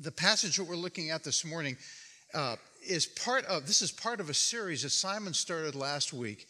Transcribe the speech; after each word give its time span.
the 0.00 0.12
passage 0.12 0.56
that 0.56 0.64
we're 0.64 0.76
looking 0.76 1.10
at 1.10 1.24
this 1.24 1.44
morning 1.44 1.76
uh, 2.32 2.56
is 2.86 3.06
part 3.06 3.44
of 3.44 3.66
this 3.66 3.82
is 3.82 3.92
part 3.92 4.20
of 4.20 4.30
a 4.30 4.34
series 4.34 4.82
that 4.82 4.90
Simon 4.90 5.34
started 5.34 5.74
last 5.74 6.12
week, 6.12 6.46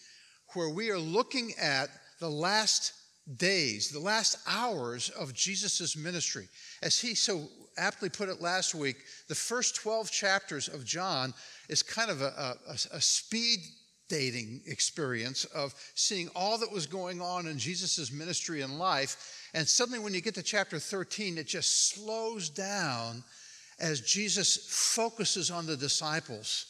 where 0.55 0.69
we 0.69 0.91
are 0.91 0.99
looking 0.99 1.53
at 1.61 1.89
the 2.21 2.31
last 2.31 2.93
days, 3.37 3.91
the 3.91 3.99
last 3.99 4.39
hours 4.47 5.09
of 5.11 5.35
Jesus' 5.35 5.97
ministry. 5.97 6.49
As 6.83 6.99
he 6.99 7.15
so 7.15 7.49
aptly 7.77 8.09
put 8.09 8.29
it 8.29 8.41
last 8.41 8.75
week, 8.75 8.97
the 9.29 9.35
first 9.35 9.77
12 9.77 10.11
chapters 10.11 10.69
of 10.69 10.85
John 10.85 11.35
is 11.69 11.83
kind 11.83 12.11
of 12.11 12.21
a, 12.21 12.57
a, 12.69 12.75
a 12.93 13.01
speed 13.01 13.61
dating 14.09 14.61
experience 14.67 15.45
of 15.47 15.73
seeing 15.95 16.29
all 16.35 16.59
that 16.59 16.71
was 16.71 16.87
going 16.87 17.23
on 17.23 17.47
in 17.47 17.59
Jesus' 17.59 18.13
ministry 18.13 18.61
and 18.61 18.79
life. 18.79 19.49
And 19.55 19.67
suddenly, 19.67 20.01
when 20.01 20.13
you 20.13 20.21
get 20.21 20.35
to 20.35 20.43
chapter 20.43 20.79
13, 20.79 21.39
it 21.39 21.47
just 21.47 21.91
slows 21.91 22.51
down 22.51 23.25
as 23.81 24.01
Jesus 24.01 24.57
focuses 24.57 25.51
on 25.51 25.67
the 25.67 25.77
disciples 25.77 26.67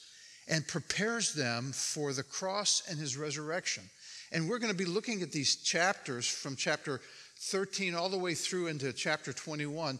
and 0.48 0.66
prepares 0.66 1.34
them 1.34 1.72
for 1.72 2.12
the 2.12 2.22
cross 2.22 2.82
and 2.88 2.98
his 2.98 3.16
resurrection. 3.16 3.84
And 4.32 4.48
we're 4.48 4.58
going 4.58 4.72
to 4.72 4.78
be 4.78 4.84
looking 4.84 5.22
at 5.22 5.32
these 5.32 5.56
chapters 5.56 6.26
from 6.26 6.56
chapter 6.56 7.00
13 7.38 7.94
all 7.94 8.08
the 8.08 8.18
way 8.18 8.34
through 8.34 8.68
into 8.68 8.92
chapter 8.92 9.32
21 9.32 9.98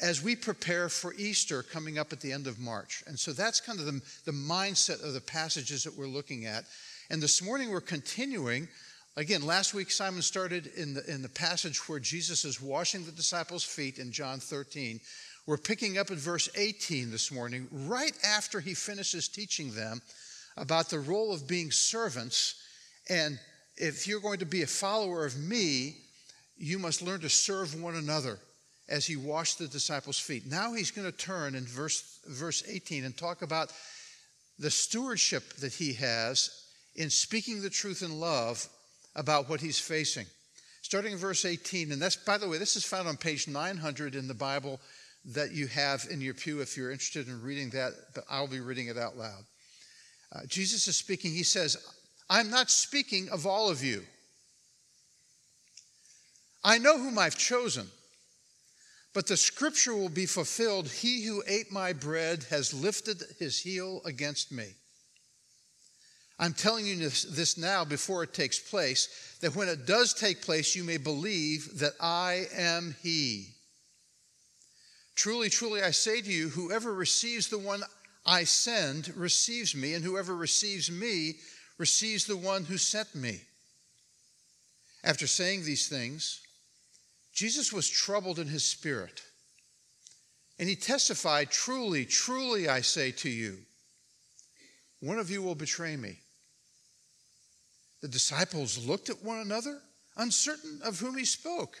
as 0.00 0.22
we 0.22 0.34
prepare 0.34 0.88
for 0.88 1.14
Easter 1.14 1.62
coming 1.62 1.98
up 1.98 2.12
at 2.12 2.20
the 2.20 2.32
end 2.32 2.46
of 2.46 2.58
March. 2.58 3.02
And 3.06 3.18
so 3.18 3.32
that's 3.32 3.60
kind 3.60 3.78
of 3.78 3.86
the, 3.86 4.00
the 4.24 4.32
mindset 4.32 5.04
of 5.04 5.14
the 5.14 5.20
passages 5.20 5.84
that 5.84 5.96
we're 5.96 6.06
looking 6.06 6.46
at. 6.46 6.64
And 7.10 7.22
this 7.22 7.42
morning 7.42 7.70
we're 7.70 7.80
continuing. 7.80 8.68
Again, 9.16 9.44
last 9.44 9.74
week 9.74 9.90
Simon 9.90 10.22
started 10.22 10.68
in 10.76 10.94
the, 10.94 11.12
in 11.12 11.22
the 11.22 11.28
passage 11.28 11.88
where 11.88 12.00
Jesus 12.00 12.44
is 12.44 12.60
washing 12.60 13.04
the 13.04 13.12
disciples' 13.12 13.64
feet 13.64 13.98
in 13.98 14.10
John 14.10 14.38
13. 14.38 15.00
We're 15.44 15.56
picking 15.56 15.98
up 15.98 16.12
at 16.12 16.18
verse 16.18 16.48
18 16.54 17.10
this 17.10 17.32
morning, 17.32 17.66
right 17.72 18.12
after 18.24 18.60
he 18.60 18.74
finishes 18.74 19.26
teaching 19.26 19.74
them 19.74 20.00
about 20.56 20.88
the 20.88 21.00
role 21.00 21.32
of 21.32 21.48
being 21.48 21.72
servants. 21.72 22.54
And 23.08 23.40
if 23.76 24.06
you're 24.06 24.20
going 24.20 24.38
to 24.38 24.46
be 24.46 24.62
a 24.62 24.68
follower 24.68 25.26
of 25.26 25.36
me, 25.36 25.96
you 26.56 26.78
must 26.78 27.02
learn 27.02 27.20
to 27.20 27.28
serve 27.28 27.80
one 27.80 27.96
another 27.96 28.38
as 28.88 29.04
he 29.04 29.16
washed 29.16 29.58
the 29.58 29.66
disciples' 29.66 30.18
feet. 30.18 30.46
Now 30.46 30.74
he's 30.74 30.92
going 30.92 31.10
to 31.10 31.16
turn 31.16 31.56
in 31.56 31.64
verse, 31.64 32.20
verse 32.28 32.62
18 32.68 33.04
and 33.04 33.16
talk 33.16 33.42
about 33.42 33.72
the 34.60 34.70
stewardship 34.70 35.54
that 35.54 35.72
he 35.72 35.94
has 35.94 36.50
in 36.94 37.10
speaking 37.10 37.60
the 37.60 37.70
truth 37.70 38.02
in 38.02 38.20
love 38.20 38.68
about 39.16 39.48
what 39.48 39.60
he's 39.60 39.78
facing. 39.78 40.26
Starting 40.82 41.12
in 41.12 41.18
verse 41.18 41.44
18, 41.44 41.90
and 41.90 42.00
that's, 42.00 42.16
by 42.16 42.38
the 42.38 42.48
way, 42.48 42.58
this 42.58 42.76
is 42.76 42.84
found 42.84 43.08
on 43.08 43.16
page 43.16 43.48
900 43.48 44.14
in 44.14 44.28
the 44.28 44.34
Bible 44.34 44.80
that 45.24 45.52
you 45.52 45.66
have 45.68 46.06
in 46.10 46.20
your 46.20 46.34
pew 46.34 46.60
if 46.60 46.76
you're 46.76 46.90
interested 46.90 47.28
in 47.28 47.42
reading 47.42 47.70
that, 47.70 47.92
but 48.14 48.24
I'll 48.28 48.48
be 48.48 48.60
reading 48.60 48.88
it 48.88 48.98
out 48.98 49.16
loud. 49.16 49.44
Uh, 50.34 50.40
Jesus 50.48 50.88
is 50.88 50.96
speaking. 50.96 51.32
He 51.32 51.42
says, 51.42 51.76
I'm 52.28 52.50
not 52.50 52.70
speaking 52.70 53.28
of 53.30 53.46
all 53.46 53.70
of 53.70 53.84
you. 53.84 54.02
I 56.64 56.78
know 56.78 56.98
whom 56.98 57.18
I've 57.18 57.36
chosen 57.36 57.86
but 59.14 59.26
the 59.26 59.36
scripture 59.36 59.94
will 59.94 60.08
be 60.08 60.26
fulfilled 60.26 60.88
He 60.88 61.24
who 61.24 61.42
ate 61.46 61.70
my 61.70 61.92
bread 61.92 62.46
has 62.50 62.72
lifted 62.72 63.22
his 63.38 63.60
heel 63.60 64.00
against 64.04 64.50
me. 64.50 64.68
I'm 66.38 66.54
telling 66.54 66.86
you 66.86 66.96
this, 66.96 67.22
this, 67.24 67.58
now 67.58 67.84
before 67.84 68.22
it 68.22 68.34
takes 68.34 68.58
place, 68.58 69.36
that 69.42 69.54
when 69.54 69.68
it 69.68 69.86
does 69.86 70.14
take 70.14 70.42
place, 70.42 70.74
you 70.74 70.82
may 70.82 70.96
believe 70.96 71.78
that 71.78 71.92
I 72.00 72.46
am 72.56 72.96
He. 73.02 73.50
Truly, 75.14 75.50
truly, 75.50 75.82
I 75.82 75.90
say 75.90 76.20
to 76.20 76.32
you, 76.32 76.48
whoever 76.48 76.92
receives 76.92 77.48
the 77.48 77.58
one 77.58 77.82
I 78.24 78.44
send 78.44 79.14
receives 79.16 79.74
me, 79.74 79.94
and 79.94 80.04
whoever 80.04 80.34
receives 80.34 80.90
me 80.90 81.34
receives 81.78 82.24
the 82.24 82.36
one 82.36 82.64
who 82.64 82.78
sent 82.78 83.14
me. 83.14 83.40
After 85.04 85.26
saying 85.26 85.64
these 85.64 85.88
things, 85.88 86.40
Jesus 87.34 87.72
was 87.72 87.88
troubled 87.88 88.38
in 88.38 88.46
his 88.46 88.64
spirit. 88.64 89.22
And 90.58 90.68
he 90.68 90.76
testified, 90.76 91.50
Truly, 91.50 92.04
truly, 92.04 92.68
I 92.68 92.82
say 92.82 93.10
to 93.12 93.28
you, 93.28 93.58
one 95.00 95.18
of 95.18 95.30
you 95.30 95.42
will 95.42 95.56
betray 95.56 95.96
me. 95.96 96.18
The 98.00 98.08
disciples 98.08 98.78
looked 98.86 99.10
at 99.10 99.24
one 99.24 99.38
another, 99.38 99.80
uncertain 100.16 100.80
of 100.84 101.00
whom 101.00 101.16
he 101.16 101.24
spoke. 101.24 101.80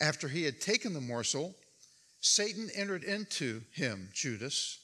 After 0.00 0.28
he 0.28 0.44
had 0.44 0.60
taken 0.60 0.94
the 0.94 1.00
morsel, 1.00 1.54
Satan 2.20 2.70
entered 2.74 3.04
into 3.04 3.62
him, 3.72 4.08
Judas. 4.14 4.78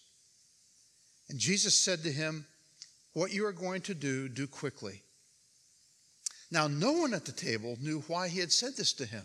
And 1.28 1.38
Jesus 1.38 1.74
said 1.74 2.02
to 2.02 2.12
him, 2.12 2.46
What 3.12 3.32
you 3.32 3.46
are 3.46 3.52
going 3.52 3.82
to 3.82 3.94
do, 3.94 4.28
do 4.28 4.46
quickly. 4.46 5.02
Now, 6.50 6.68
no 6.68 6.92
one 6.92 7.14
at 7.14 7.24
the 7.24 7.32
table 7.32 7.76
knew 7.80 8.00
why 8.06 8.28
he 8.28 8.40
had 8.40 8.52
said 8.52 8.76
this 8.76 8.92
to 8.94 9.06
him. 9.06 9.24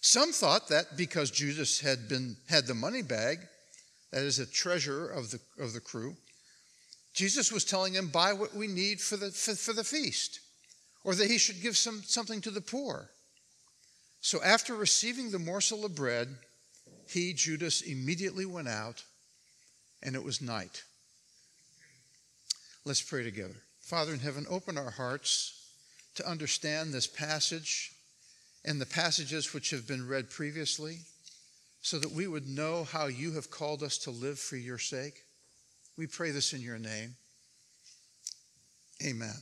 Some 0.00 0.32
thought 0.32 0.68
that 0.68 0.96
because 0.96 1.30
Judas 1.30 1.78
had, 1.78 2.08
been, 2.08 2.36
had 2.48 2.66
the 2.66 2.74
money 2.74 3.02
bag, 3.02 3.38
that 4.10 4.24
is 4.24 4.40
a 4.40 4.46
treasure 4.46 5.08
of 5.08 5.30
the, 5.30 5.38
of 5.60 5.72
the 5.72 5.80
crew, 5.80 6.16
Jesus 7.14 7.52
was 7.52 7.64
telling 7.64 7.94
him, 7.94 8.08
buy 8.08 8.32
what 8.32 8.54
we 8.54 8.66
need 8.66 9.00
for 9.00 9.16
the, 9.16 9.30
for, 9.30 9.54
for 9.54 9.72
the 9.72 9.84
feast, 9.84 10.40
or 11.04 11.14
that 11.14 11.30
he 11.30 11.38
should 11.38 11.62
give 11.62 11.76
some, 11.76 12.02
something 12.02 12.40
to 12.40 12.50
the 12.50 12.60
poor. 12.60 13.10
So 14.22 14.42
after 14.42 14.74
receiving 14.74 15.30
the 15.30 15.38
morsel 15.38 15.84
of 15.84 15.94
bread, 15.94 16.28
he, 17.08 17.34
Judas, 17.34 17.82
immediately 17.82 18.46
went 18.46 18.68
out, 18.68 19.02
and 20.02 20.14
it 20.14 20.22
was 20.22 20.40
night. 20.40 20.84
Let's 22.84 23.02
pray 23.02 23.24
together. 23.24 23.56
Father 23.80 24.12
in 24.12 24.20
heaven, 24.20 24.46
open 24.48 24.78
our 24.78 24.90
hearts 24.90 25.66
to 26.14 26.28
understand 26.28 26.92
this 26.92 27.06
passage 27.06 27.92
and 28.64 28.80
the 28.80 28.86
passages 28.86 29.52
which 29.52 29.70
have 29.70 29.88
been 29.88 30.08
read 30.08 30.30
previously 30.30 31.00
so 31.82 31.98
that 31.98 32.12
we 32.12 32.28
would 32.28 32.46
know 32.46 32.84
how 32.84 33.06
you 33.06 33.32
have 33.32 33.50
called 33.50 33.82
us 33.82 33.98
to 33.98 34.10
live 34.10 34.38
for 34.38 34.56
your 34.56 34.78
sake. 34.78 35.24
We 35.98 36.06
pray 36.06 36.30
this 36.30 36.52
in 36.52 36.60
your 36.60 36.78
name. 36.78 37.16
Amen. 39.04 39.34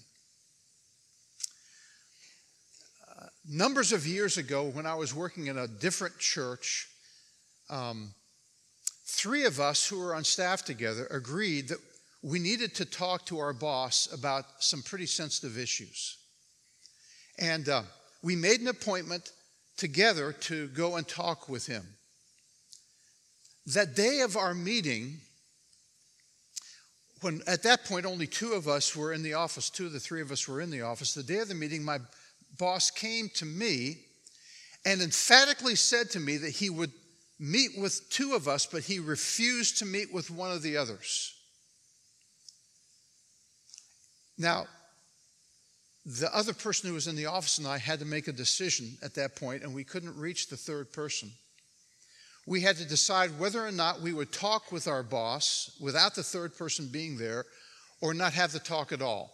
Uh, 3.06 3.26
numbers 3.50 3.92
of 3.92 4.06
years 4.06 4.38
ago, 4.38 4.64
when 4.64 4.86
I 4.86 4.94
was 4.94 5.12
working 5.12 5.48
in 5.48 5.58
a 5.58 5.66
different 5.66 6.18
church, 6.18 6.88
um, 7.68 8.14
three 9.04 9.44
of 9.44 9.58
us 9.58 9.86
who 9.86 9.98
were 9.98 10.14
on 10.14 10.24
staff 10.24 10.64
together 10.64 11.06
agreed 11.10 11.68
that 11.68 11.78
we 12.22 12.38
needed 12.38 12.74
to 12.76 12.84
talk 12.84 13.26
to 13.26 13.38
our 13.38 13.52
boss 13.52 14.08
about 14.12 14.44
some 14.60 14.82
pretty 14.82 15.06
sensitive 15.06 15.58
issues. 15.58 16.18
And 17.38 17.68
uh, 17.68 17.82
we 18.22 18.36
made 18.36 18.60
an 18.60 18.68
appointment 18.68 19.32
together 19.76 20.32
to 20.32 20.68
go 20.68 20.96
and 20.96 21.08
talk 21.08 21.48
with 21.48 21.66
him. 21.66 21.84
That 23.66 23.96
day 23.96 24.20
of 24.20 24.36
our 24.36 24.54
meeting, 24.54 25.18
when 27.22 27.40
at 27.46 27.62
that 27.64 27.84
point 27.84 28.06
only 28.06 28.26
two 28.26 28.52
of 28.52 28.68
us 28.68 28.94
were 28.94 29.12
in 29.12 29.22
the 29.22 29.34
office, 29.34 29.70
two 29.70 29.86
of 29.86 29.92
the 29.92 30.00
three 30.00 30.20
of 30.20 30.30
us 30.30 30.46
were 30.46 30.60
in 30.60 30.70
the 30.70 30.82
office, 30.82 31.14
the 31.14 31.22
day 31.22 31.38
of 31.38 31.48
the 31.48 31.54
meeting, 31.54 31.82
my 31.82 31.98
boss 32.58 32.90
came 32.90 33.28
to 33.34 33.44
me 33.44 33.98
and 34.84 35.02
emphatically 35.02 35.74
said 35.74 36.10
to 36.10 36.20
me 36.20 36.36
that 36.38 36.50
he 36.50 36.70
would 36.70 36.92
meet 37.38 37.70
with 37.78 38.08
two 38.10 38.34
of 38.34 38.48
us, 38.48 38.66
but 38.66 38.82
he 38.82 38.98
refused 38.98 39.78
to 39.78 39.86
meet 39.86 40.12
with 40.12 40.30
one 40.30 40.52
of 40.52 40.62
the 40.62 40.76
others. 40.76 41.34
Now, 44.36 44.66
the 46.04 46.34
other 46.34 46.54
person 46.54 46.88
who 46.88 46.94
was 46.94 47.06
in 47.06 47.16
the 47.16 47.26
office 47.26 47.58
and 47.58 47.66
I 47.66 47.78
had 47.78 47.98
to 47.98 48.04
make 48.04 48.26
a 48.26 48.32
decision 48.32 48.96
at 49.02 49.14
that 49.14 49.36
point, 49.36 49.62
and 49.62 49.74
we 49.74 49.84
couldn't 49.84 50.16
reach 50.16 50.48
the 50.48 50.56
third 50.56 50.92
person. 50.92 51.30
We 52.46 52.62
had 52.62 52.76
to 52.76 52.88
decide 52.88 53.38
whether 53.38 53.64
or 53.64 53.70
not 53.70 54.00
we 54.00 54.12
would 54.12 54.32
talk 54.32 54.72
with 54.72 54.88
our 54.88 55.02
boss 55.02 55.76
without 55.80 56.14
the 56.14 56.22
third 56.22 56.56
person 56.56 56.88
being 56.90 57.18
there 57.18 57.44
or 58.00 58.14
not 58.14 58.32
have 58.32 58.52
the 58.52 58.58
talk 58.58 58.92
at 58.92 59.02
all. 59.02 59.30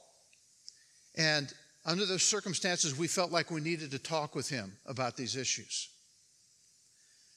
And 1.16 1.52
under 1.87 2.05
those 2.05 2.25
circumstances, 2.25 2.99
we 2.99 3.06
felt 3.06 3.31
like 3.31 3.50
we 3.50 3.61
needed 3.61 3.93
to 3.93 3.99
talk 3.99 4.35
with 4.35 4.49
him 4.49 4.77
about 4.87 5.17
these 5.17 5.37
issues. 5.37 5.88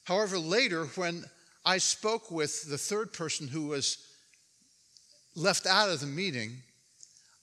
However, 0.04 0.38
later, 0.38 0.86
when 0.96 1.24
I 1.64 1.78
spoke 1.78 2.30
with 2.30 2.68
the 2.68 2.78
third 2.78 3.12
person 3.12 3.46
who 3.46 3.68
was 3.68 3.98
left 5.36 5.66
out 5.66 5.88
of 5.88 6.00
the 6.00 6.06
meeting, 6.06 6.62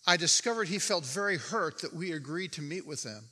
I 0.06 0.18
discovered 0.18 0.68
he 0.68 0.80
felt 0.80 1.06
very 1.06 1.38
hurt 1.38 1.81
that 1.81 1.94
we 1.94 2.12
agreed 2.12 2.51
to 2.54 2.62
meet 2.62 2.86
with 2.86 3.04
them. 3.04 3.24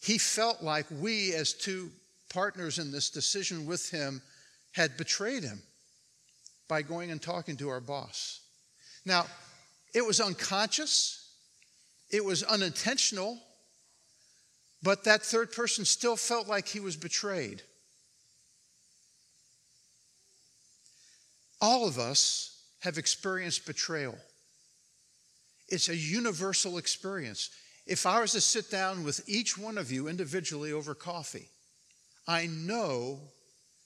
He 0.00 0.18
felt 0.18 0.62
like 0.62 0.86
we, 0.90 1.34
as 1.34 1.52
two 1.52 1.90
partners 2.32 2.78
in 2.78 2.92
this 2.92 3.10
decision 3.10 3.66
with 3.66 3.90
him, 3.90 4.22
had 4.72 4.96
betrayed 4.96 5.42
him 5.42 5.62
by 6.68 6.82
going 6.82 7.10
and 7.10 7.20
talking 7.20 7.56
to 7.56 7.68
our 7.68 7.80
boss. 7.80 8.40
Now, 9.04 9.26
it 9.94 10.04
was 10.04 10.20
unconscious, 10.20 11.21
it 12.12 12.22
was 12.22 12.42
unintentional, 12.42 13.40
but 14.82 15.04
that 15.04 15.22
third 15.22 15.50
person 15.50 15.86
still 15.86 16.16
felt 16.16 16.46
like 16.46 16.68
he 16.68 16.78
was 16.78 16.94
betrayed. 16.94 17.62
All 21.60 21.88
of 21.88 21.98
us 21.98 22.62
have 22.80 22.98
experienced 22.98 23.66
betrayal. 23.66 24.18
It's 25.68 25.88
a 25.88 25.96
universal 25.96 26.76
experience. 26.76 27.50
If 27.86 28.04
I 28.04 28.20
was 28.20 28.32
to 28.32 28.40
sit 28.40 28.70
down 28.70 29.04
with 29.04 29.26
each 29.26 29.56
one 29.56 29.78
of 29.78 29.90
you 29.90 30.08
individually 30.08 30.72
over 30.72 30.94
coffee, 30.94 31.48
I 32.28 32.46
know 32.46 33.20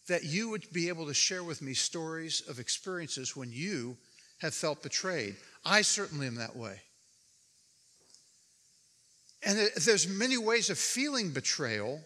that 0.09 0.25
you 0.25 0.51
would 0.51 0.73
be 0.73 0.89
able 0.89 1.07
to 1.07 1.15
share 1.15 1.45
with 1.45 1.63
me 1.63 1.75
stories 1.75 2.43
of 2.49 2.59
experiences 2.59 3.37
when 3.37 3.53
you 3.53 3.97
have 4.41 4.55
felt 4.55 4.83
betrayed. 4.83 5.37
I 5.65 5.83
certainly 5.83 6.27
am 6.27 6.37
that 6.37 6.57
way. 6.57 6.81
And 9.43 9.71
there's 9.85 10.09
many 10.09 10.39
ways 10.39 10.71
of 10.71 10.79
feeling 10.79 11.31
betrayal 11.31 12.01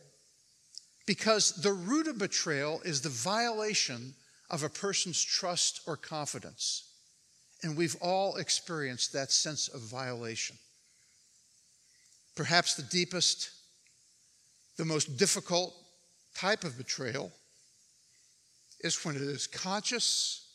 because 1.07 1.53
the 1.63 1.73
root 1.73 2.07
of 2.07 2.19
betrayal 2.19 2.81
is 2.85 3.01
the 3.01 3.09
violation 3.09 4.15
of 4.51 4.63
a 4.63 4.69
person's 4.69 5.23
trust 5.23 5.81
or 5.87 5.97
confidence. 5.97 6.85
And 7.63 7.77
we've 7.77 7.97
all 8.01 8.37
experienced 8.37 9.13
that 9.13 9.31
sense 9.31 9.69
of 9.69 9.81
violation. 9.81 10.57
Perhaps 12.35 12.75
the 12.75 12.83
deepest, 12.83 13.51
the 14.77 14.85
most 14.85 15.19
difficult 15.19 15.75
type 16.37 16.65
of 16.65 16.79
betrayal 16.79 17.33
is 18.81 19.05
when 19.05 19.17
it 19.17 19.23
is 19.23 19.47
conscious, 19.47 20.49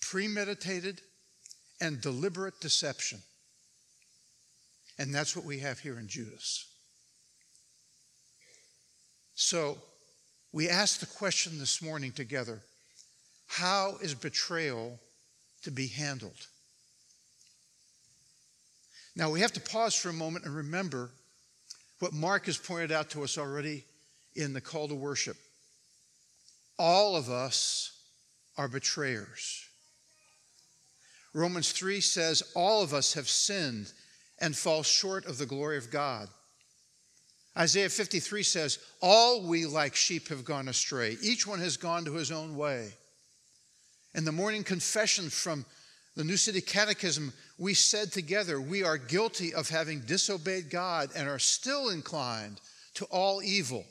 premeditated, 0.00 1.00
and 1.80 2.00
deliberate 2.00 2.60
deception. 2.60 3.18
And 4.98 5.14
that's 5.14 5.36
what 5.36 5.44
we 5.44 5.60
have 5.60 5.78
here 5.78 5.98
in 5.98 6.08
Judas. 6.08 6.66
So 9.34 9.78
we 10.52 10.68
ask 10.68 10.98
the 10.98 11.06
question 11.06 11.58
this 11.58 11.80
morning 11.80 12.12
together 12.12 12.60
how 13.46 13.96
is 14.02 14.14
betrayal 14.14 14.98
to 15.62 15.70
be 15.70 15.86
handled? 15.86 16.46
Now 19.16 19.30
we 19.30 19.40
have 19.40 19.52
to 19.52 19.60
pause 19.60 19.94
for 19.94 20.10
a 20.10 20.12
moment 20.12 20.44
and 20.44 20.54
remember 20.54 21.10
what 21.98 22.12
Mark 22.12 22.46
has 22.46 22.58
pointed 22.58 22.92
out 22.92 23.10
to 23.10 23.24
us 23.24 23.38
already 23.38 23.84
in 24.36 24.52
the 24.52 24.60
call 24.60 24.88
to 24.88 24.94
worship. 24.94 25.36
All 26.78 27.16
of 27.16 27.28
us 27.28 27.92
are 28.56 28.68
betrayers. 28.68 29.64
Romans 31.34 31.72
3 31.72 32.00
says, 32.00 32.42
All 32.54 32.82
of 32.82 32.94
us 32.94 33.14
have 33.14 33.28
sinned 33.28 33.92
and 34.40 34.56
fall 34.56 34.82
short 34.82 35.26
of 35.26 35.38
the 35.38 35.46
glory 35.46 35.76
of 35.76 35.90
God. 35.90 36.28
Isaiah 37.56 37.88
53 37.88 38.42
says, 38.42 38.78
All 39.00 39.42
we 39.42 39.66
like 39.66 39.96
sheep 39.96 40.28
have 40.28 40.44
gone 40.44 40.68
astray. 40.68 41.16
Each 41.22 41.46
one 41.46 41.58
has 41.58 41.76
gone 41.76 42.04
to 42.04 42.14
his 42.14 42.30
own 42.30 42.56
way. 42.56 42.92
In 44.14 44.24
the 44.24 44.32
morning 44.32 44.62
confession 44.62 45.28
from 45.28 45.64
the 46.14 46.24
New 46.24 46.36
City 46.36 46.60
Catechism, 46.60 47.32
we 47.58 47.74
said 47.74 48.12
together, 48.12 48.60
We 48.60 48.84
are 48.84 48.96
guilty 48.96 49.54
of 49.54 49.68
having 49.68 50.00
disobeyed 50.00 50.70
God 50.70 51.10
and 51.16 51.28
are 51.28 51.38
still 51.38 51.88
inclined 51.88 52.60
to 52.94 53.04
all 53.06 53.42
evil. 53.42 53.84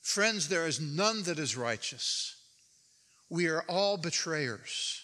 Friends, 0.00 0.48
there 0.48 0.66
is 0.66 0.80
none 0.80 1.22
that 1.24 1.38
is 1.38 1.56
righteous. 1.56 2.36
We 3.28 3.46
are 3.46 3.64
all 3.68 3.96
betrayers. 3.96 5.01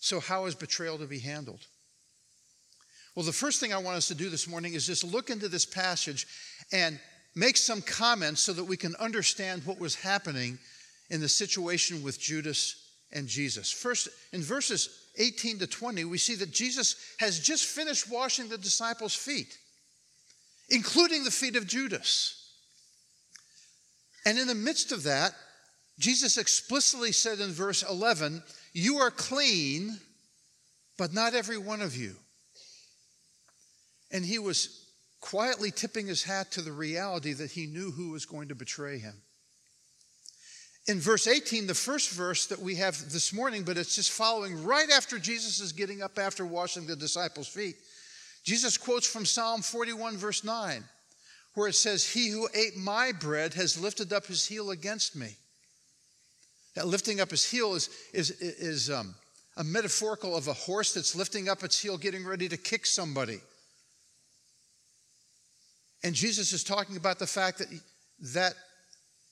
So, 0.00 0.18
how 0.18 0.46
is 0.46 0.54
betrayal 0.54 0.98
to 0.98 1.06
be 1.06 1.18
handled? 1.18 1.60
Well, 3.14 3.24
the 3.24 3.32
first 3.32 3.60
thing 3.60 3.72
I 3.72 3.78
want 3.78 3.96
us 3.96 4.08
to 4.08 4.14
do 4.14 4.30
this 4.30 4.48
morning 4.48 4.74
is 4.74 4.86
just 4.86 5.04
look 5.04 5.30
into 5.30 5.48
this 5.48 5.66
passage 5.66 6.26
and 6.72 6.98
make 7.34 7.56
some 7.56 7.82
comments 7.82 8.40
so 8.40 8.52
that 8.54 8.64
we 8.64 8.76
can 8.76 8.96
understand 8.96 9.64
what 9.64 9.78
was 9.78 9.94
happening 9.94 10.58
in 11.10 11.20
the 11.20 11.28
situation 11.28 12.02
with 12.02 12.18
Judas 12.18 12.86
and 13.12 13.26
Jesus. 13.26 13.70
First, 13.70 14.08
in 14.32 14.40
verses 14.40 14.88
18 15.18 15.58
to 15.58 15.66
20, 15.66 16.04
we 16.04 16.18
see 16.18 16.36
that 16.36 16.52
Jesus 16.52 16.96
has 17.18 17.40
just 17.40 17.64
finished 17.64 18.10
washing 18.10 18.48
the 18.48 18.58
disciples' 18.58 19.14
feet, 19.14 19.58
including 20.70 21.24
the 21.24 21.30
feet 21.30 21.56
of 21.56 21.66
Judas. 21.66 22.36
And 24.24 24.38
in 24.38 24.46
the 24.46 24.54
midst 24.54 24.92
of 24.92 25.02
that, 25.02 25.32
Jesus 25.98 26.38
explicitly 26.38 27.12
said 27.12 27.40
in 27.40 27.50
verse 27.50 27.82
11, 27.82 28.42
You 28.72 28.98
are 28.98 29.10
clean, 29.10 29.98
but 30.96 31.12
not 31.12 31.34
every 31.34 31.58
one 31.58 31.80
of 31.80 31.96
you. 31.96 32.14
And 34.12 34.24
he 34.24 34.38
was 34.38 34.86
quietly 35.20 35.70
tipping 35.70 36.06
his 36.06 36.22
hat 36.22 36.52
to 36.52 36.62
the 36.62 36.72
reality 36.72 37.32
that 37.34 37.50
he 37.50 37.66
knew 37.66 37.90
who 37.90 38.10
was 38.10 38.26
going 38.26 38.48
to 38.48 38.54
betray 38.54 38.98
him. 38.98 39.14
In 40.86 40.98
verse 40.98 41.26
18, 41.26 41.66
the 41.66 41.74
first 41.74 42.10
verse 42.10 42.46
that 42.46 42.58
we 42.58 42.76
have 42.76 43.12
this 43.12 43.32
morning, 43.32 43.62
but 43.62 43.76
it's 43.76 43.94
just 43.94 44.10
following 44.10 44.64
right 44.64 44.90
after 44.90 45.18
Jesus 45.18 45.60
is 45.60 45.72
getting 45.72 46.02
up 46.02 46.18
after 46.18 46.44
washing 46.44 46.86
the 46.86 46.96
disciples' 46.96 47.48
feet. 47.48 47.76
Jesus 48.44 48.78
quotes 48.78 49.06
from 49.06 49.26
Psalm 49.26 49.60
41, 49.62 50.16
verse 50.16 50.42
9, 50.42 50.82
where 51.54 51.68
it 51.68 51.74
says, 51.74 52.10
He 52.10 52.30
who 52.30 52.48
ate 52.54 52.76
my 52.76 53.12
bread 53.12 53.54
has 53.54 53.80
lifted 53.80 54.12
up 54.12 54.26
his 54.26 54.46
heel 54.46 54.70
against 54.70 55.14
me. 55.14 55.36
That 56.74 56.86
lifting 56.86 57.20
up 57.20 57.30
his 57.30 57.48
heel 57.48 57.74
is, 57.74 57.90
is, 58.12 58.30
is 58.30 58.90
um, 58.90 59.14
a 59.56 59.64
metaphorical 59.64 60.36
of 60.36 60.48
a 60.48 60.52
horse 60.52 60.94
that's 60.94 61.16
lifting 61.16 61.48
up 61.48 61.62
its 61.64 61.80
heel, 61.80 61.98
getting 61.98 62.24
ready 62.24 62.48
to 62.48 62.56
kick 62.56 62.86
somebody. 62.86 63.40
And 66.02 66.14
Jesus 66.14 66.52
is 66.52 66.64
talking 66.64 66.96
about 66.96 67.18
the 67.18 67.26
fact 67.26 67.58
that, 67.58 67.68
that 68.34 68.54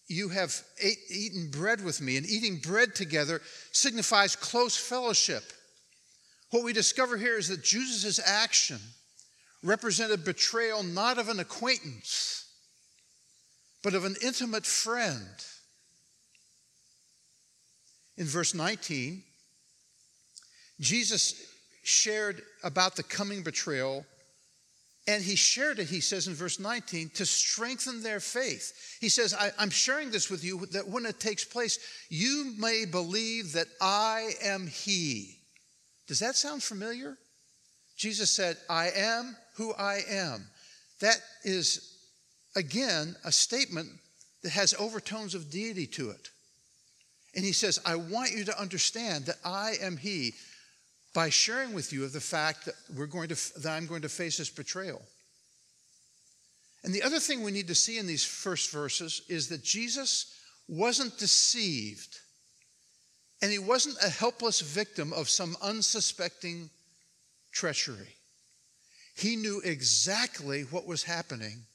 you 0.09 0.29
have 0.31 0.55
ate, 0.83 0.99
eaten 1.11 1.51
bread 1.51 1.83
with 1.83 2.01
me, 2.01 2.17
and 2.17 2.27
eating 2.27 2.59
bread 2.59 2.95
together 2.95 3.41
signifies 3.73 4.35
close 4.37 4.77
fellowship. 4.77 5.45
What 6.51 6.65
we 6.65 6.73
discover 6.73 7.17
here 7.17 7.39
is 7.39 7.49
that 7.49 7.63
Jesus' 7.63 8.19
action 8.25 8.81
represented 9.63 10.25
betrayal 10.25 10.83
not 10.83 11.19
of 11.19 11.29
an 11.29 11.41
acquaintance, 11.41 12.47
but 13.83 13.95
of 13.95 14.05
an 14.05 14.17
intimate 14.23 14.67
friend. 14.67 15.29
In 18.19 18.27
verse 18.27 18.53
19, 18.53 19.23
Jesus 20.81 21.41
shared 21.85 22.43
about 22.63 22.97
the 22.97 23.03
coming 23.05 23.43
betrayal 23.43 24.05
and 25.07 25.23
he 25.23 25.37
shared 25.37 25.79
it, 25.79 25.89
he 25.89 26.01
says 26.01 26.27
in 26.27 26.35
verse 26.35 26.61
19, 26.61 27.11
to 27.15 27.25
strengthen 27.25 28.03
their 28.03 28.21
faith. 28.21 28.99
He 29.01 29.09
says, 29.09 29.33
I, 29.33 29.53
am 29.59 29.71
sharing 29.71 30.11
this 30.11 30.29
with 30.29 30.45
you 30.45 30.67
that 30.73 30.87
when 30.87 31.07
it 31.07 31.19
takes 31.19 31.45
place, 31.45 31.79
you 32.11 32.53
may 32.59 32.85
believe 32.85 33.55
that 33.55 33.69
I 33.81 34.33
am 34.43 34.67
he. 34.67 35.39
Does 36.07 36.19
that 36.19 36.37
sound 36.37 36.63
familiar? 36.63 37.17
Jesus 37.97 38.31
said, 38.31 38.59
I 38.69 38.91
am 38.95 39.35
who 39.55 39.73
I 39.73 40.01
am. 40.11 40.47
That 41.01 41.17
is, 41.43 41.97
again, 42.55 43.17
a 43.25 43.33
statement 43.33 43.89
that 44.43 44.51
has 44.51 44.75
overtones 44.75 45.35
of 45.35 45.51
deity 45.51 45.87
to 45.87 46.11
it. 46.11 46.29
And 47.39 47.45
he 47.45 47.53
says, 47.53 47.79
I 47.87 47.95
want 47.95 48.33
you 48.33 48.43
to 48.47 48.61
understand 48.61 49.27
that 49.27 49.37
I 49.45 49.75
am 49.81 49.97
he 49.97 50.35
by 51.15 51.31
sharing 51.31 51.73
with 51.73 51.93
you 51.93 52.03
of 52.03 52.13
the 52.13 52.21
fact 52.21 52.65
that 52.65 52.75
we're 52.97 53.07
going 53.07 53.29
to 53.29 53.61
that 53.61 53.71
I'm 53.71 53.87
going 53.87 54.03
to 54.03 54.09
face 54.09 54.39
this 54.39 54.51
betrayal. 54.51 55.01
And 56.83 56.93
the 56.93 57.05
other 57.05 57.21
thing 57.21 57.45
we 57.45 57.53
need 57.53 57.69
to 57.69 57.77
see 57.77 57.97
in 57.97 58.09
these 58.09 58.25
first 58.25 58.73
verses 58.73 59.23
is 59.29 59.47
that 59.51 59.63
Jesus 59.63 60.37
wasn't 60.67 61.17
deceived 61.17 62.19
and 63.41 63.53
he 63.53 63.61
wasn't 63.61 63.99
a 64.03 64.09
helpless 64.09 64.61
victim 64.61 65.13
of 65.13 65.29
some 65.29 65.57
unsuspecting 65.63 66.69
treachery. 67.53 68.17
He 69.15 69.37
knew 69.37 69.63
exactly 69.65 70.63
what 70.63 70.89
was 70.89 71.05
happening 71.05 71.67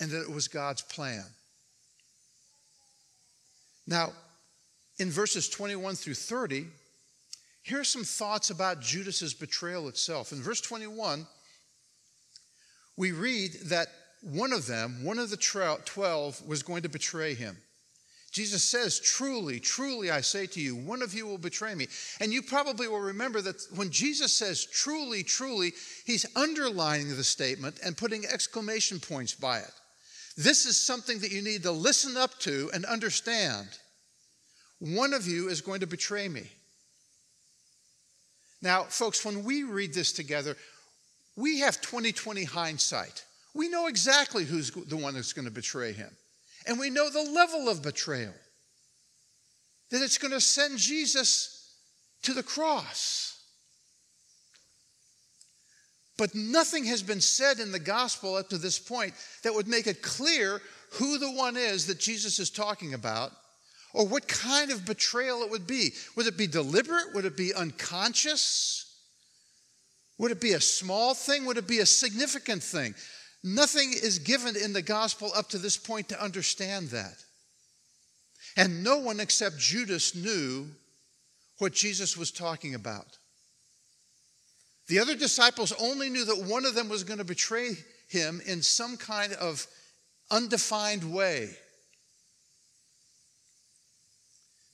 and 0.00 0.10
that 0.10 0.22
it 0.22 0.30
was 0.30 0.48
God's 0.48 0.80
plan. 0.80 1.26
Now, 3.86 4.14
in 4.98 5.10
verses 5.10 5.48
21 5.48 5.94
through 5.94 6.14
30, 6.14 6.66
here 7.62 7.80
are 7.80 7.84
some 7.84 8.04
thoughts 8.04 8.50
about 8.50 8.80
Judas's 8.80 9.34
betrayal 9.34 9.88
itself. 9.88 10.32
In 10.32 10.42
verse 10.42 10.60
21, 10.60 11.26
we 12.96 13.12
read 13.12 13.52
that 13.66 13.88
one 14.22 14.52
of 14.52 14.66
them, 14.66 15.04
one 15.04 15.18
of 15.18 15.30
the 15.30 15.36
twelve, 15.36 16.44
was 16.46 16.62
going 16.62 16.82
to 16.82 16.88
betray 16.88 17.34
him. 17.34 17.56
Jesus 18.32 18.62
says, 18.62 19.00
Truly, 19.00 19.60
truly, 19.60 20.10
I 20.10 20.20
say 20.20 20.46
to 20.46 20.60
you, 20.60 20.76
one 20.76 21.02
of 21.02 21.14
you 21.14 21.26
will 21.26 21.38
betray 21.38 21.74
me. 21.74 21.88
And 22.20 22.32
you 22.32 22.42
probably 22.42 22.88
will 22.88 23.00
remember 23.00 23.40
that 23.40 23.62
when 23.74 23.90
Jesus 23.90 24.32
says, 24.32 24.66
Truly, 24.66 25.22
truly, 25.22 25.72
he's 26.04 26.26
underlining 26.36 27.16
the 27.16 27.24
statement 27.24 27.78
and 27.84 27.96
putting 27.96 28.26
exclamation 28.26 29.00
points 29.00 29.34
by 29.34 29.58
it. 29.58 29.72
This 30.36 30.66
is 30.66 30.76
something 30.76 31.18
that 31.20 31.32
you 31.32 31.42
need 31.42 31.62
to 31.62 31.72
listen 31.72 32.16
up 32.16 32.38
to 32.40 32.70
and 32.74 32.84
understand. 32.84 33.68
One 34.80 35.12
of 35.12 35.26
you 35.26 35.48
is 35.48 35.60
going 35.60 35.80
to 35.80 35.86
betray 35.86 36.28
me. 36.28 36.50
Now, 38.62 38.84
folks, 38.84 39.24
when 39.24 39.44
we 39.44 39.62
read 39.62 39.94
this 39.94 40.12
together, 40.12 40.56
we 41.36 41.60
have 41.60 41.80
2020 41.80 42.44
hindsight. 42.44 43.24
We 43.54 43.68
know 43.68 43.86
exactly 43.86 44.44
who's 44.44 44.70
the 44.70 44.96
one 44.96 45.14
that's 45.14 45.32
going 45.32 45.46
to 45.46 45.50
betray 45.50 45.92
him. 45.92 46.10
And 46.66 46.78
we 46.78 46.90
know 46.90 47.08
the 47.10 47.30
level 47.30 47.68
of 47.68 47.82
betrayal 47.82 48.34
that 49.90 50.02
it's 50.02 50.18
going 50.18 50.32
to 50.32 50.40
send 50.40 50.78
Jesus 50.78 51.72
to 52.22 52.34
the 52.34 52.42
cross. 52.42 53.40
But 56.18 56.34
nothing 56.34 56.84
has 56.86 57.02
been 57.02 57.20
said 57.20 57.60
in 57.60 57.70
the 57.72 57.78
gospel 57.78 58.34
up 58.34 58.48
to 58.48 58.58
this 58.58 58.78
point 58.78 59.14
that 59.44 59.54
would 59.54 59.68
make 59.68 59.86
it 59.86 60.02
clear 60.02 60.60
who 60.92 61.18
the 61.18 61.30
one 61.30 61.56
is 61.56 61.86
that 61.86 62.00
Jesus 62.00 62.38
is 62.38 62.50
talking 62.50 62.92
about 62.92 63.32
or 63.94 64.06
what 64.06 64.28
kind 64.28 64.70
of 64.70 64.84
betrayal 64.84 65.42
it 65.42 65.50
would 65.50 65.66
be. 65.66 65.92
Would 66.16 66.26
it 66.26 66.36
be 66.36 66.46
deliberate? 66.46 67.14
Would 67.14 67.24
it 67.24 67.36
be 67.36 67.54
unconscious? 67.54 68.84
Would 70.18 70.32
it 70.32 70.40
be 70.40 70.52
a 70.52 70.60
small 70.60 71.14
thing? 71.14 71.46
Would 71.46 71.58
it 71.58 71.68
be 71.68 71.78
a 71.78 71.86
significant 71.86 72.62
thing? 72.62 72.94
Nothing 73.42 73.92
is 73.92 74.18
given 74.18 74.56
in 74.56 74.72
the 74.72 74.82
gospel 74.82 75.30
up 75.34 75.48
to 75.50 75.58
this 75.58 75.76
point 75.76 76.08
to 76.08 76.22
understand 76.22 76.88
that. 76.88 77.22
And 78.56 78.82
no 78.82 78.98
one 78.98 79.20
except 79.20 79.58
Judas 79.58 80.14
knew 80.14 80.66
what 81.58 81.72
Jesus 81.72 82.16
was 82.16 82.30
talking 82.30 82.74
about. 82.74 83.18
The 84.88 84.98
other 84.98 85.14
disciples 85.14 85.72
only 85.78 86.08
knew 86.08 86.24
that 86.24 86.44
one 86.44 86.64
of 86.64 86.74
them 86.74 86.88
was 86.88 87.04
going 87.04 87.18
to 87.18 87.24
betray 87.24 87.72
him 88.08 88.40
in 88.46 88.62
some 88.62 88.96
kind 88.96 89.34
of 89.34 89.66
undefined 90.30 91.04
way. 91.04 91.50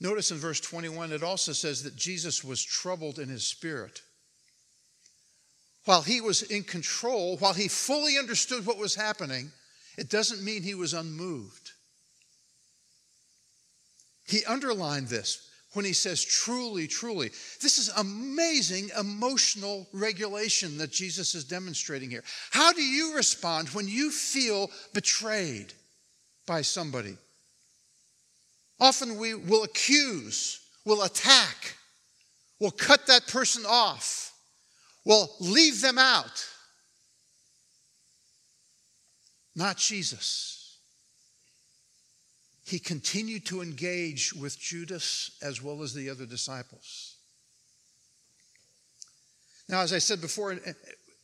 Notice 0.05 0.31
in 0.31 0.37
verse 0.37 0.61
21, 0.61 1.11
it 1.11 1.25
also 1.25 1.53
says 1.53 1.83
that 1.83 1.97
Jesus 1.97 2.45
was 2.45 2.63
troubled 2.63 3.19
in 3.19 3.29
his 3.29 3.45
spirit 3.45 4.03
while 5.85 6.03
he 6.03 6.21
was 6.21 6.43
in 6.43 6.63
control, 6.63 7.37
while 7.39 7.53
he 7.53 7.69
fully 7.69 8.19
understood 8.19 8.67
what 8.67 8.79
was 8.79 8.95
happening, 8.95 9.51
it 9.99 10.09
doesn't 10.09 10.43
mean 10.43 10.63
he 10.63 10.75
was 10.75 10.95
unmoved. 10.95 11.73
He 14.27 14.45
underlined 14.47 15.09
this 15.09 15.51
when 15.75 15.85
he 15.85 15.93
says, 15.93 16.25
truly, 16.25 16.87
truly. 16.87 17.29
This 17.61 17.79
is 17.79 17.91
amazing 17.97 18.91
emotional 18.99 19.87
regulation 19.93 20.79
that 20.79 20.93
Jesus 20.93 21.35
is 21.35 21.45
demonstrating 21.45 22.09
here. 22.09 22.25
How 22.51 22.73
do 22.73 22.83
you 22.83 23.15
respond 23.15 23.69
when 23.71 23.89
you 23.89 24.11
feel 24.11 24.71
betrayed 24.95 25.75
by 26.47 26.63
somebody? 26.63 27.17
Often 28.85 29.17
we 29.17 29.33
will 29.35 29.65
accuse, 29.65 30.61
will 30.85 31.05
attack, 31.05 31.75
will 32.61 32.71
cut 32.71 33.07
that 33.07 33.27
person 33.27 33.65
off 33.67 34.25
will 35.05 35.31
leave 35.41 35.81
them 35.81 35.99
out. 35.99 36.47
Not 39.57 39.77
Jesus. 39.77 40.79
He 42.67 42.79
continued 42.79 43.45
to 43.47 43.63
engage 43.63 44.33
with 44.35 44.59
Judas 44.59 45.37
as 45.43 45.63
well 45.63 45.83
as 45.83 45.93
the 45.93 46.11
other 46.11 46.27
disciples. 46.27 47.17
Now, 49.69 49.81
as 49.81 49.93
I 49.93 49.99
said 49.99 50.21
before, 50.21 50.53
eh, 50.53 50.73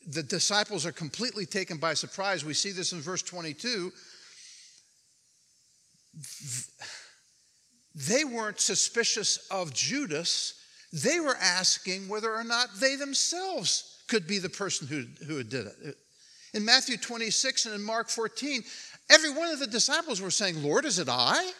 the 0.06 0.22
disciples 0.22 0.86
are 0.86 0.92
completely 0.92 1.46
taken 1.46 1.78
by 1.78 1.94
surprise. 1.94 2.44
We 2.44 2.54
see 2.54 2.72
this 2.72 2.92
in 2.92 3.00
verse 3.00 3.22
22. 3.22 3.92
They 7.94 8.24
weren't 8.24 8.60
suspicious 8.60 9.36
of 9.50 9.74
Judas 9.74 10.60
they 10.92 11.20
were 11.20 11.36
asking 11.36 12.08
whether 12.08 12.34
or 12.34 12.44
not 12.44 12.68
they 12.80 12.96
themselves 12.96 14.02
could 14.08 14.26
be 14.26 14.38
the 14.38 14.48
person 14.48 14.88
who, 14.88 15.04
who 15.24 15.42
did 15.44 15.66
it. 15.66 15.96
In 16.52 16.64
Matthew 16.64 16.96
26 16.96 17.66
and 17.66 17.74
in 17.76 17.82
Mark 17.82 18.08
14, 18.08 18.62
every 19.08 19.30
one 19.30 19.48
of 19.50 19.60
the 19.60 19.68
disciples 19.68 20.20
were 20.20 20.32
saying, 20.32 20.62
Lord, 20.62 20.84
is 20.84 20.98
it 20.98 21.08
I? 21.08 21.52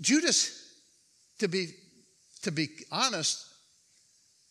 Judas, 0.00 0.74
to 1.38 1.46
be, 1.46 1.68
to 2.42 2.50
be 2.50 2.68
honest, 2.90 3.46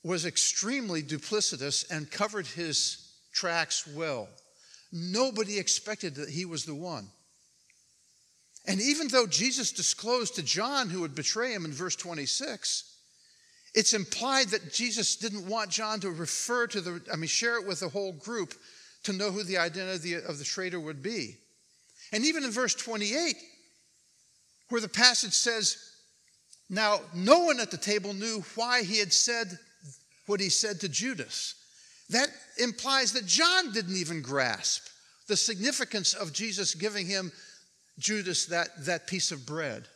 was 0.03 0.25
extremely 0.25 1.03
duplicitous 1.03 1.89
and 1.91 2.10
covered 2.10 2.48
his 2.48 3.12
tracks 3.34 3.86
well. 3.86 4.29
Nobody 4.94 5.60
expected 5.60 6.15
that 6.15 6.29
he 6.29 6.46
was 6.46 6.63
the 6.63 6.75
one. 6.75 7.10
And 8.69 8.79
even 8.79 9.07
though 9.07 9.25
Jesus 9.25 9.71
disclosed 9.71 10.35
to 10.35 10.43
John 10.43 10.91
who 10.91 11.01
would 11.01 11.15
betray 11.15 11.53
him 11.53 11.65
in 11.65 11.71
verse 11.71 11.95
26, 11.95 12.83
it's 13.73 13.93
implied 13.93 14.49
that 14.49 14.71
Jesus 14.71 15.15
didn't 15.15 15.47
want 15.47 15.71
John 15.71 15.99
to 16.01 16.11
refer 16.11 16.67
to 16.67 16.79
the, 16.79 17.01
I 17.11 17.15
mean, 17.15 17.27
share 17.27 17.59
it 17.59 17.65
with 17.65 17.79
the 17.79 17.89
whole 17.89 18.13
group 18.13 18.53
to 19.03 19.13
know 19.13 19.31
who 19.31 19.41
the 19.41 19.57
identity 19.57 20.13
of 20.13 20.38
the 20.38 20.43
traitor 20.43 20.79
would 20.79 21.01
be. 21.01 21.35
And 22.11 22.23
even 22.23 22.43
in 22.43 22.51
verse 22.51 22.75
28, 22.75 23.38
where 24.69 24.81
the 24.81 24.88
passage 24.88 25.33
says, 25.33 25.77
Now 26.69 26.99
no 27.15 27.39
one 27.39 27.59
at 27.59 27.71
the 27.71 27.77
table 27.77 28.13
knew 28.13 28.43
why 28.53 28.83
he 28.83 28.99
had 28.99 29.11
said 29.11 29.57
what 30.27 30.39
he 30.39 30.49
said 30.49 30.79
to 30.81 30.89
Judas. 30.89 31.55
That 32.11 32.29
implies 32.59 33.13
that 33.13 33.25
John 33.25 33.71
didn't 33.73 33.95
even 33.95 34.21
grasp 34.21 34.89
the 35.27 35.35
significance 35.35 36.13
of 36.13 36.33
Jesus 36.33 36.75
giving 36.75 37.07
him 37.07 37.31
Judas 38.00 38.48
that, 38.48 38.70
that 38.86 39.08
piece 39.08 39.32
of 39.32 39.46
bread. 39.46 39.88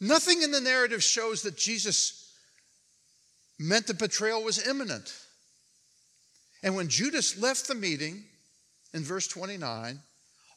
Nothing 0.00 0.42
in 0.42 0.52
the 0.52 0.60
narrative 0.60 1.02
shows 1.02 1.42
that 1.42 1.56
Jesus 1.56 2.32
meant 3.58 3.86
the 3.86 3.94
betrayal 3.94 4.44
was 4.44 4.64
imminent. 4.66 5.12
And 6.62 6.76
when 6.76 6.88
Judas 6.88 7.40
left 7.40 7.66
the 7.66 7.74
meeting 7.74 8.24
in 8.94 9.02
verse 9.02 9.26
29, 9.26 9.98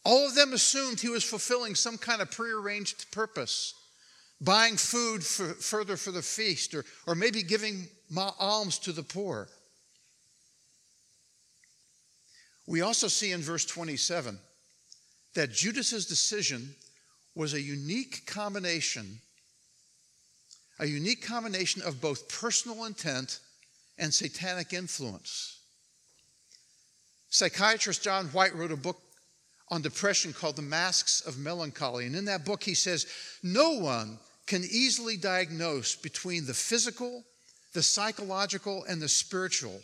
all 0.03 0.27
of 0.27 0.35
them 0.35 0.53
assumed 0.53 0.99
he 0.99 1.09
was 1.09 1.23
fulfilling 1.23 1.75
some 1.75 1.97
kind 1.97 2.21
of 2.21 2.31
prearranged 2.31 3.11
purpose, 3.11 3.73
buying 4.39 4.77
food 4.77 5.23
for, 5.23 5.53
further 5.55 5.97
for 5.97 6.11
the 6.11 6.21
feast, 6.21 6.73
or, 6.73 6.85
or 7.07 7.15
maybe 7.15 7.43
giving 7.43 7.87
alms 8.39 8.77
to 8.79 8.91
the 8.91 9.03
poor. 9.03 9.47
We 12.67 12.81
also 12.81 13.07
see 13.07 13.31
in 13.31 13.41
verse 13.41 13.65
27 13.65 14.39
that 15.33 15.51
Judas's 15.51 16.05
decision 16.05 16.75
was 17.35 17.53
a 17.53 17.61
unique 17.61 18.25
combination 18.25 19.19
a 20.81 20.85
unique 20.87 21.21
combination 21.21 21.83
of 21.83 22.01
both 22.01 22.27
personal 22.27 22.85
intent 22.85 23.39
and 23.99 24.11
satanic 24.11 24.73
influence. 24.73 25.59
Psychiatrist 27.29 28.03
John 28.03 28.25
White 28.27 28.55
wrote 28.55 28.71
a 28.71 28.77
book 28.77 28.99
on 29.69 29.83
depression 29.83 30.33
called 30.33 30.55
The 30.55 30.63
Masks 30.63 31.21
of 31.21 31.37
Melancholy. 31.37 32.07
And 32.07 32.15
in 32.15 32.25
that 32.25 32.45
book, 32.45 32.63
he 32.63 32.73
says, 32.73 33.05
No 33.43 33.73
one 33.73 34.17
can 34.47 34.63
easily 34.63 35.17
diagnose 35.17 35.95
between 35.95 36.47
the 36.47 36.53
physical, 36.53 37.23
the 37.73 37.83
psychological, 37.83 38.83
and 38.89 38.99
the 38.99 39.07
spiritual 39.07 39.79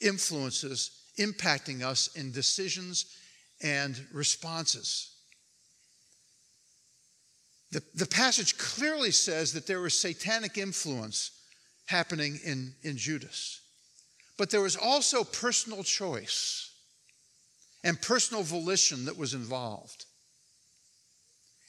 influences 0.00 0.92
impacting 1.18 1.82
us 1.82 2.14
in 2.14 2.30
decisions 2.30 3.16
and 3.62 3.98
responses. 4.12 5.12
The, 7.72 7.82
the 7.94 8.06
passage 8.06 8.58
clearly 8.58 9.10
says 9.10 9.52
that 9.52 9.66
there 9.66 9.80
was 9.80 9.98
satanic 9.98 10.56
influence 10.56 11.30
happening 11.86 12.38
in, 12.44 12.74
in 12.82 12.96
Judas. 12.96 13.60
But 14.38 14.50
there 14.50 14.60
was 14.60 14.76
also 14.76 15.24
personal 15.24 15.82
choice 15.82 16.70
and 17.84 18.00
personal 18.00 18.42
volition 18.42 19.04
that 19.06 19.16
was 19.16 19.34
involved. 19.34 20.04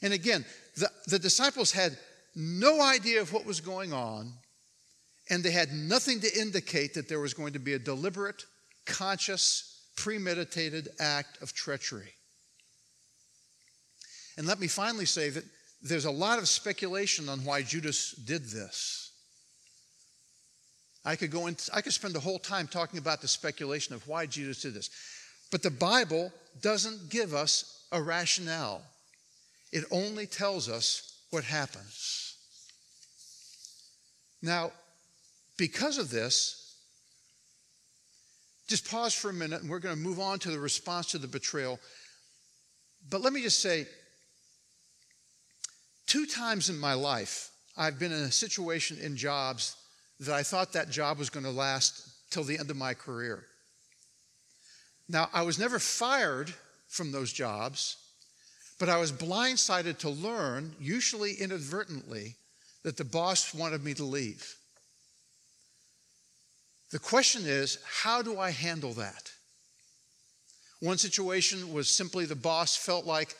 And 0.01 0.13
again, 0.13 0.45
the, 0.75 0.89
the 1.07 1.19
disciples 1.19 1.71
had 1.71 1.97
no 2.35 2.81
idea 2.81 3.21
of 3.21 3.33
what 3.33 3.45
was 3.45 3.61
going 3.61 3.93
on, 3.93 4.31
and 5.29 5.43
they 5.43 5.51
had 5.51 5.71
nothing 5.71 6.19
to 6.21 6.39
indicate 6.39 6.93
that 6.93 7.09
there 7.09 7.19
was 7.19 7.33
going 7.33 7.53
to 7.53 7.59
be 7.59 7.73
a 7.73 7.79
deliberate, 7.79 8.45
conscious, 8.85 9.76
premeditated 9.97 10.89
act 10.99 11.41
of 11.41 11.53
treachery. 11.53 12.13
And 14.37 14.47
let 14.47 14.59
me 14.59 14.67
finally 14.67 15.05
say 15.05 15.29
that 15.29 15.43
there's 15.81 16.05
a 16.05 16.11
lot 16.11 16.39
of 16.39 16.47
speculation 16.47 17.27
on 17.27 17.39
why 17.39 17.63
Judas 17.63 18.11
did 18.11 18.45
this. 18.45 19.11
I 21.03 21.15
could 21.15 21.31
go 21.31 21.47
into, 21.47 21.71
I 21.73 21.81
could 21.81 21.93
spend 21.93 22.13
the 22.13 22.19
whole 22.19 22.39
time 22.39 22.67
talking 22.67 22.99
about 22.99 23.21
the 23.21 23.27
speculation 23.27 23.95
of 23.95 24.07
why 24.07 24.25
Judas 24.25 24.61
did 24.61 24.73
this. 24.73 24.89
But 25.51 25.63
the 25.63 25.71
Bible 25.71 26.31
doesn't 26.61 27.09
give 27.09 27.33
us 27.33 27.85
a 27.91 28.01
rationale. 28.01 28.81
It 29.71 29.85
only 29.91 30.25
tells 30.25 30.69
us 30.69 31.21
what 31.29 31.43
happens. 31.43 32.35
Now, 34.41 34.71
because 35.57 35.97
of 35.97 36.11
this, 36.11 36.66
just 38.67 38.89
pause 38.89 39.13
for 39.13 39.29
a 39.29 39.33
minute 39.33 39.61
and 39.61 39.69
we're 39.69 39.79
going 39.79 39.95
to 39.95 40.01
move 40.01 40.19
on 40.19 40.39
to 40.39 40.51
the 40.51 40.59
response 40.59 41.07
to 41.07 41.17
the 41.17 41.27
betrayal. 41.27 41.79
But 43.09 43.21
let 43.21 43.33
me 43.33 43.41
just 43.41 43.61
say 43.61 43.87
two 46.05 46.25
times 46.25 46.69
in 46.69 46.77
my 46.77 46.93
life, 46.93 47.49
I've 47.77 47.99
been 47.99 48.11
in 48.11 48.23
a 48.23 48.31
situation 48.31 48.97
in 49.01 49.15
jobs 49.15 49.75
that 50.19 50.35
I 50.35 50.43
thought 50.43 50.73
that 50.73 50.89
job 50.89 51.17
was 51.17 51.29
going 51.29 51.45
to 51.45 51.51
last 51.51 52.09
till 52.31 52.43
the 52.43 52.57
end 52.57 52.69
of 52.69 52.77
my 52.77 52.93
career. 52.93 53.45
Now, 55.07 55.29
I 55.31 55.43
was 55.43 55.59
never 55.59 55.79
fired 55.79 56.53
from 56.87 57.11
those 57.11 57.31
jobs, 57.31 57.95
but 58.79 58.89
I 58.89 58.97
was 58.97 59.11
blindsided 59.11 59.99
to 59.99 60.09
learn, 60.09 60.75
usually 60.79 61.33
inadvertently, 61.33 62.35
that 62.83 62.97
the 62.97 63.05
boss 63.05 63.53
wanted 63.53 63.83
me 63.83 63.93
to 63.93 64.03
leave. 64.03 64.55
The 66.91 66.99
question 66.99 67.43
is, 67.45 67.79
how 67.85 68.21
do 68.21 68.39
I 68.39 68.51
handle 68.51 68.93
that? 68.93 69.31
One 70.79 70.97
situation 70.97 71.73
was 71.73 71.89
simply 71.89 72.25
the 72.25 72.35
boss 72.35 72.75
felt 72.75 73.05
like 73.05 73.35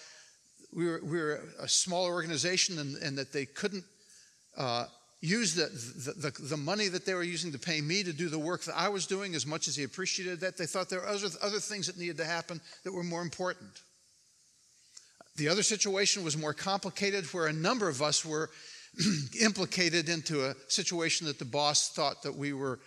we 0.74 0.86
were, 0.86 1.00
we 1.04 1.18
were 1.18 1.42
a 1.60 1.68
smaller 1.68 2.12
organization 2.12 2.80
and, 2.80 2.96
and 2.98 3.18
that 3.18 3.32
they 3.32 3.46
couldn't 3.46 3.86
uh, 4.58 4.86
use 5.22 5.56
the, 5.56 5.66
the, 5.66 6.30
the, 6.30 6.42
the, 6.42 6.58
money 6.58 6.88
that 6.88 7.06
they 7.06 7.14
were 7.14 7.24
using 7.24 7.52
to 7.52 7.60
pay 7.60 7.80
me 7.80 8.04
to 8.04 8.12
do 8.12 8.28
the 8.28 8.40
work 8.40 8.64
that 8.64 8.78
I 8.78 8.90
was 8.90 9.06
doing 9.06 9.34
as 9.36 9.46
much 9.46 9.68
as 9.68 9.76
he 9.76 9.84
appreciated 9.84 10.40
that. 10.42 10.58
They 10.58 10.66
thought 10.66 10.90
there 10.90 11.00
were 11.00 11.08
other, 11.08 11.30
other 11.42 11.60
things 11.60 11.88
that 11.88 11.98
needed 11.98 12.18
to 12.18 12.26
happen 12.26 12.60
that 12.84 12.92
were 12.92 13.04
more 13.04 13.22
important. 13.22 13.70
The 15.38 15.48
other 15.48 15.64
situation 15.64 16.24
was 16.24 16.36
more 16.36 16.54
complicated, 16.54 17.26
where 17.26 17.48
a 17.48 17.54
number 17.54 17.88
of 17.88 18.02
us 18.02 18.26
were 18.26 18.50
implicated 19.42 20.10
into 20.10 20.46
a 20.46 20.56
situation 20.68 21.28
that 21.28 21.38
the 21.38 21.46
boss 21.46 21.90
thought 21.90 22.24
that 22.24 22.36
we 22.36 22.54
were 22.54 22.80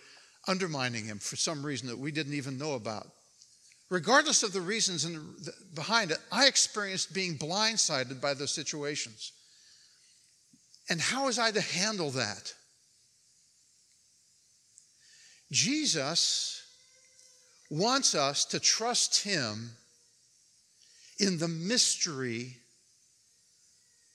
undermining 0.47 1.05
him 1.05 1.19
for 1.19 1.35
some 1.35 1.65
reason 1.65 1.87
that 1.87 1.97
we 1.97 2.11
didn't 2.11 2.33
even 2.33 2.57
know 2.57 2.73
about. 2.73 3.07
Regardless 3.89 4.43
of 4.43 4.53
the 4.53 4.61
reasons 4.61 5.05
behind 5.73 6.11
it, 6.11 6.17
I 6.31 6.47
experienced 6.47 7.13
being 7.13 7.37
blindsided 7.37 8.21
by 8.21 8.33
those 8.33 8.51
situations. 8.51 9.33
And 10.89 10.99
how 10.99 11.25
was 11.25 11.37
I 11.37 11.51
to 11.51 11.61
handle 11.61 12.09
that? 12.11 12.53
Jesus 15.51 16.63
wants 17.69 18.15
us 18.15 18.45
to 18.45 18.59
trust 18.59 19.23
him 19.23 19.71
in 21.19 21.37
the 21.37 21.47
mystery 21.47 22.57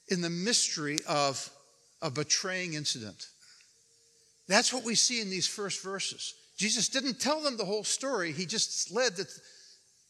in 0.08 0.20
the 0.20 0.30
mystery 0.30 0.98
of 1.08 1.50
a 2.00 2.10
betraying 2.10 2.74
incident. 2.74 3.26
That's 4.48 4.72
what 4.72 4.84
we 4.84 4.94
see 4.94 5.20
in 5.20 5.30
these 5.30 5.46
first 5.46 5.82
verses. 5.82 6.34
Jesus 6.56 6.88
didn't 6.88 7.20
tell 7.20 7.40
them 7.40 7.56
the 7.56 7.64
whole 7.64 7.84
story. 7.84 8.32
He 8.32 8.46
just 8.46 8.90
led 8.90 9.16
that, 9.16 9.28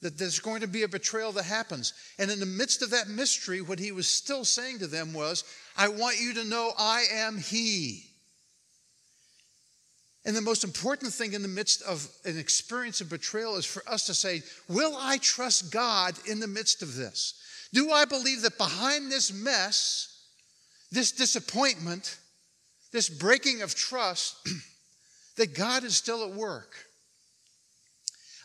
that 0.03 0.19
there's 0.19 0.39
going 0.39 0.61
to 0.61 0.69
be 0.69 0.85
a 0.85 0.89
betrayal 0.89 1.33
that 1.33 1.45
happens. 1.45 1.93
And 2.19 2.31
in 2.31 2.39
the 2.39 2.47
midst 2.47 2.83
of 2.83 2.91
that 2.91 3.09
mystery, 3.09 3.61
what 3.61 3.79
he 3.79 3.93
was 3.93 4.07
still 4.07 4.45
saying 4.45 4.79
to 4.81 4.87
them 4.87 5.13
was, 5.13 5.45
I 5.77 5.89
want 5.89 6.21
you 6.21 6.35
to 6.35 6.45
know 6.45 6.73
I 6.79 7.05
am 7.13 7.39
He. 7.39 8.05
And 10.25 10.35
the 10.35 10.41
most 10.41 10.65
important 10.65 11.13
thing 11.13 11.35
in 11.35 11.43
the 11.43 11.49
midst 11.49 11.83
of 11.83 12.09
an 12.25 12.37
experience 12.37 13.01
of 13.01 13.09
betrayal 13.09 13.57
is 13.57 13.65
for 13.65 13.89
us 13.89 14.07
to 14.07 14.15
say, 14.15 14.43
Will 14.69 14.97
I 14.99 15.19
trust 15.19 15.71
God 15.71 16.15
in 16.27 16.41
the 16.41 16.49
midst 16.49 16.83
of 16.83 16.97
this? 16.97 17.41
Do 17.73 17.93
I 17.93 18.05
believe 18.05 18.43
that 18.43 18.59
behind 18.59 19.11
this 19.11 19.33
mess, 19.33 20.25
this 20.91 21.13
disappointment, 21.13 22.19
this 22.97 23.11
breaking 23.11 23.61
of 23.61 23.75
trust, 23.75 24.49
that 25.37 25.55
God 25.55 25.85
is 25.85 25.95
still 25.95 26.25
at 26.25 26.35
work? 26.35 26.75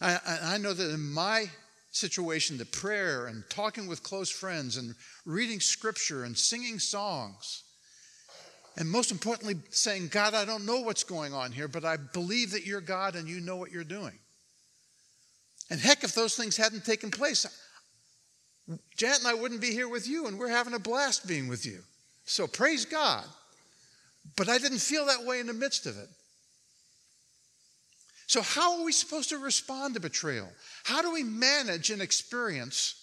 I, 0.01 0.19
I 0.43 0.57
know 0.57 0.73
that 0.73 0.93
in 0.93 1.13
my 1.13 1.45
situation, 1.91 2.57
the 2.57 2.65
prayer 2.65 3.27
and 3.27 3.45
talking 3.49 3.87
with 3.87 4.03
close 4.03 4.29
friends 4.29 4.75
and 4.75 4.93
reading 5.25 5.61
scripture 5.61 6.25
and 6.25 6.37
singing 6.37 6.79
songs. 6.79 7.63
And 8.77 8.89
most 8.89 9.11
importantly, 9.11 9.55
saying, 9.69 10.09
God, 10.09 10.33
I 10.33 10.43
don't 10.43 10.65
know 10.65 10.81
what's 10.81 11.05
going 11.05 11.33
on 11.33 11.53
here, 11.53 11.69
but 11.69 11.85
I 11.85 11.95
believe 11.95 12.51
that 12.51 12.65
you're 12.65 12.81
God 12.81 13.15
and 13.15 13.29
you 13.29 13.39
know 13.39 13.55
what 13.55 13.71
you're 13.71 13.85
doing. 13.85 14.19
And 15.69 15.79
heck, 15.79 16.03
if 16.03 16.13
those 16.13 16.35
things 16.35 16.57
hadn't 16.57 16.83
taken 16.83 17.09
place, 17.09 17.45
Janet 18.97 19.19
and 19.19 19.27
I 19.27 19.33
wouldn't 19.33 19.61
be 19.61 19.71
here 19.71 19.87
with 19.87 20.09
you, 20.09 20.27
and 20.27 20.37
we're 20.37 20.49
having 20.49 20.73
a 20.73 20.79
blast 20.79 21.25
being 21.25 21.47
with 21.47 21.65
you. 21.65 21.83
So 22.25 22.47
praise 22.47 22.83
God. 22.83 23.23
But 24.35 24.49
I 24.49 24.57
didn't 24.57 24.79
feel 24.79 25.05
that 25.05 25.25
way 25.25 25.39
in 25.39 25.47
the 25.47 25.53
midst 25.53 25.85
of 25.85 25.97
it. 25.97 26.07
So, 28.27 28.41
how 28.41 28.79
are 28.79 28.85
we 28.85 28.93
supposed 28.93 29.29
to 29.29 29.37
respond 29.37 29.95
to 29.95 29.99
betrayal? 29.99 30.47
How 30.85 31.01
do 31.01 31.11
we 31.11 31.21
manage 31.21 31.89
an 31.89 31.99
experience 31.99 32.95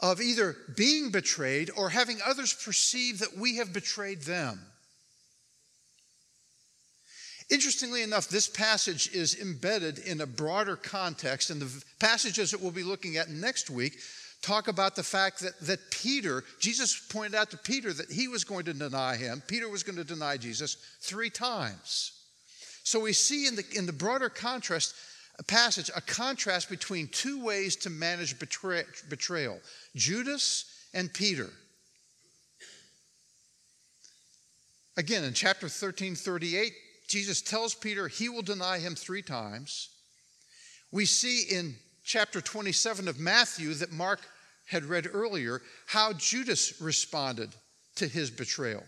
of 0.00 0.20
either 0.20 0.56
being 0.76 1.10
betrayed 1.10 1.70
or 1.76 1.90
having 1.90 2.20
others 2.24 2.54
perceive 2.54 3.18
that 3.18 3.36
we 3.36 3.56
have 3.56 3.72
betrayed 3.72 4.22
them? 4.22 4.60
Interestingly 7.50 8.02
enough, 8.02 8.28
this 8.28 8.48
passage 8.48 9.10
is 9.12 9.38
embedded 9.38 9.98
in 9.98 10.20
a 10.20 10.26
broader 10.26 10.76
context, 10.76 11.50
and 11.50 11.60
the 11.60 11.84
passages 11.98 12.52
that 12.52 12.60
we'll 12.60 12.70
be 12.70 12.84
looking 12.84 13.16
at 13.16 13.28
next 13.28 13.68
week 13.68 13.98
talk 14.42 14.68
about 14.68 14.96
the 14.96 15.02
fact 15.02 15.40
that, 15.40 15.58
that 15.60 15.90
Peter, 15.90 16.44
Jesus 16.58 16.98
pointed 17.10 17.34
out 17.34 17.50
to 17.50 17.58
Peter 17.58 17.92
that 17.92 18.10
he 18.10 18.28
was 18.28 18.44
going 18.44 18.64
to 18.64 18.72
deny 18.72 19.16
him. 19.16 19.42
Peter 19.46 19.68
was 19.68 19.82
going 19.82 19.96
to 19.96 20.04
deny 20.04 20.36
Jesus 20.36 20.76
three 21.00 21.30
times. 21.30 22.12
So 22.82 23.00
we 23.00 23.12
see 23.12 23.46
in 23.46 23.56
the, 23.56 23.64
in 23.76 23.86
the 23.86 23.92
broader 23.92 24.28
contrast 24.28 24.94
a 25.38 25.42
passage 25.42 25.90
a 25.96 26.00
contrast 26.02 26.68
between 26.68 27.08
two 27.08 27.42
ways 27.42 27.74
to 27.76 27.90
manage 27.90 28.38
betray, 28.38 28.82
betrayal 29.08 29.58
Judas 29.96 30.66
and 30.92 31.12
Peter. 31.12 31.48
Again, 34.96 35.24
in 35.24 35.32
chapter 35.32 35.68
13, 35.68 36.14
38, 36.14 36.72
Jesus 37.08 37.40
tells 37.40 37.74
Peter 37.74 38.06
he 38.06 38.28
will 38.28 38.42
deny 38.42 38.78
him 38.78 38.94
three 38.94 39.22
times. 39.22 39.88
We 40.92 41.06
see 41.06 41.54
in 41.54 41.74
chapter 42.10 42.40
27 42.40 43.06
of 43.06 43.20
Matthew 43.20 43.72
that 43.74 43.92
Mark 43.92 44.18
had 44.66 44.84
read 44.84 45.06
earlier 45.12 45.62
how 45.86 46.12
Judas 46.12 46.80
responded 46.80 47.50
to 47.94 48.08
his 48.08 48.30
betrayal. 48.32 48.82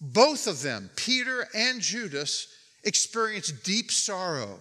Both 0.00 0.46
of 0.46 0.62
them, 0.62 0.90
Peter 0.94 1.48
and 1.56 1.80
Judas, 1.80 2.46
experienced 2.84 3.64
deep 3.64 3.90
sorrow. 3.90 4.60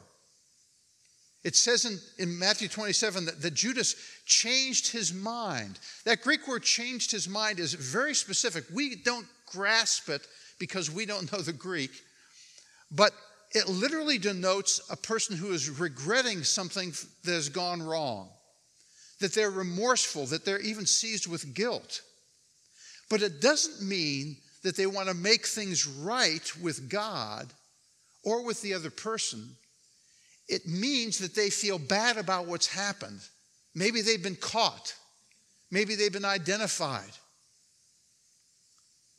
It 1.43 1.55
says 1.55 1.85
in, 1.85 1.99
in 2.17 2.39
Matthew 2.39 2.69
27 2.69 3.25
that, 3.25 3.41
that 3.43 3.53
Judas 3.53 3.97
changed 4.25 4.91
his 4.91 5.13
mind. 5.13 5.77
That 6.05 6.23
Greek 6.23 6.47
word 6.47 6.63
changed 6.63 7.11
his 7.11 7.29
mind 7.29 7.59
is 7.59 7.75
very 7.75 8.15
specific. 8.15 8.63
We 8.73 8.95
don't 8.95 9.27
grasp 9.45 10.09
it 10.09 10.25
because 10.57 10.89
we 10.89 11.05
don't 11.05 11.31
know 11.31 11.41
the 11.41 11.53
Greek, 11.53 11.91
but 12.89 13.13
it 13.53 13.69
literally 13.69 14.17
denotes 14.17 14.81
a 14.89 14.97
person 14.97 15.37
who 15.37 15.51
is 15.51 15.69
regretting 15.69 16.43
something 16.43 16.91
that 17.23 17.31
has 17.31 17.49
gone 17.49 17.81
wrong, 17.81 18.29
that 19.19 19.33
they're 19.33 19.51
remorseful, 19.51 20.25
that 20.27 20.43
they're 20.43 20.59
even 20.59 20.85
seized 20.85 21.27
with 21.27 21.53
guilt. 21.53 22.01
But 23.09 23.21
it 23.21 23.41
doesn't 23.41 23.87
mean 23.87 24.37
that 24.63 24.75
they 24.75 24.87
want 24.87 25.07
to 25.09 25.13
make 25.13 25.45
things 25.45 25.85
right 25.85 26.51
with 26.61 26.89
God 26.89 27.51
or 28.23 28.43
with 28.43 28.61
the 28.61 28.73
other 28.73 28.89
person, 28.89 29.55
it 30.47 30.65
means 30.65 31.19
that 31.19 31.35
they 31.35 31.49
feel 31.49 31.77
bad 31.77 32.17
about 32.17 32.47
what's 32.47 32.67
happened. 32.67 33.19
Maybe 33.75 34.01
they've 34.01 34.23
been 34.23 34.35
caught, 34.35 34.95
maybe 35.69 35.95
they've 35.95 36.11
been 36.11 36.25
identified. 36.25 37.11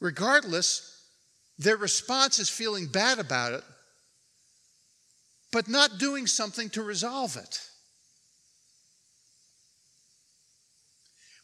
Regardless, 0.01 0.91
their 1.59 1.77
response 1.77 2.39
is 2.39 2.49
feeling 2.49 2.87
bad 2.87 3.19
about 3.19 3.53
it, 3.53 3.65
but 5.55 5.69
not 5.69 5.99
doing 5.99 6.27
something 6.27 6.69
to 6.69 6.83
resolve 6.83 7.39
it. 7.39 7.63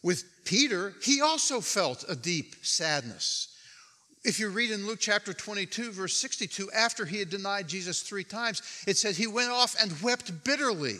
With 0.02 0.24
Peter, 0.44 0.92
he 1.02 1.22
also 1.22 1.62
felt 1.62 2.04
a 2.08 2.14
deep 2.14 2.56
sadness 2.62 3.50
if 4.24 4.38
you 4.38 4.50
read 4.50 4.70
in 4.70 4.86
Luke 4.86 4.98
chapter 5.00 5.32
22, 5.32 5.92
verse 5.92 6.16
62, 6.16 6.70
after 6.72 7.06
he 7.06 7.18
had 7.18 7.30
denied 7.30 7.68
Jesus 7.68 8.02
three 8.02 8.24
times, 8.24 8.60
it 8.86 8.98
says 8.98 9.16
he 9.16 9.26
went 9.26 9.50
off 9.50 9.74
and 9.80 10.00
wept 10.02 10.44
bitterly. 10.44 10.98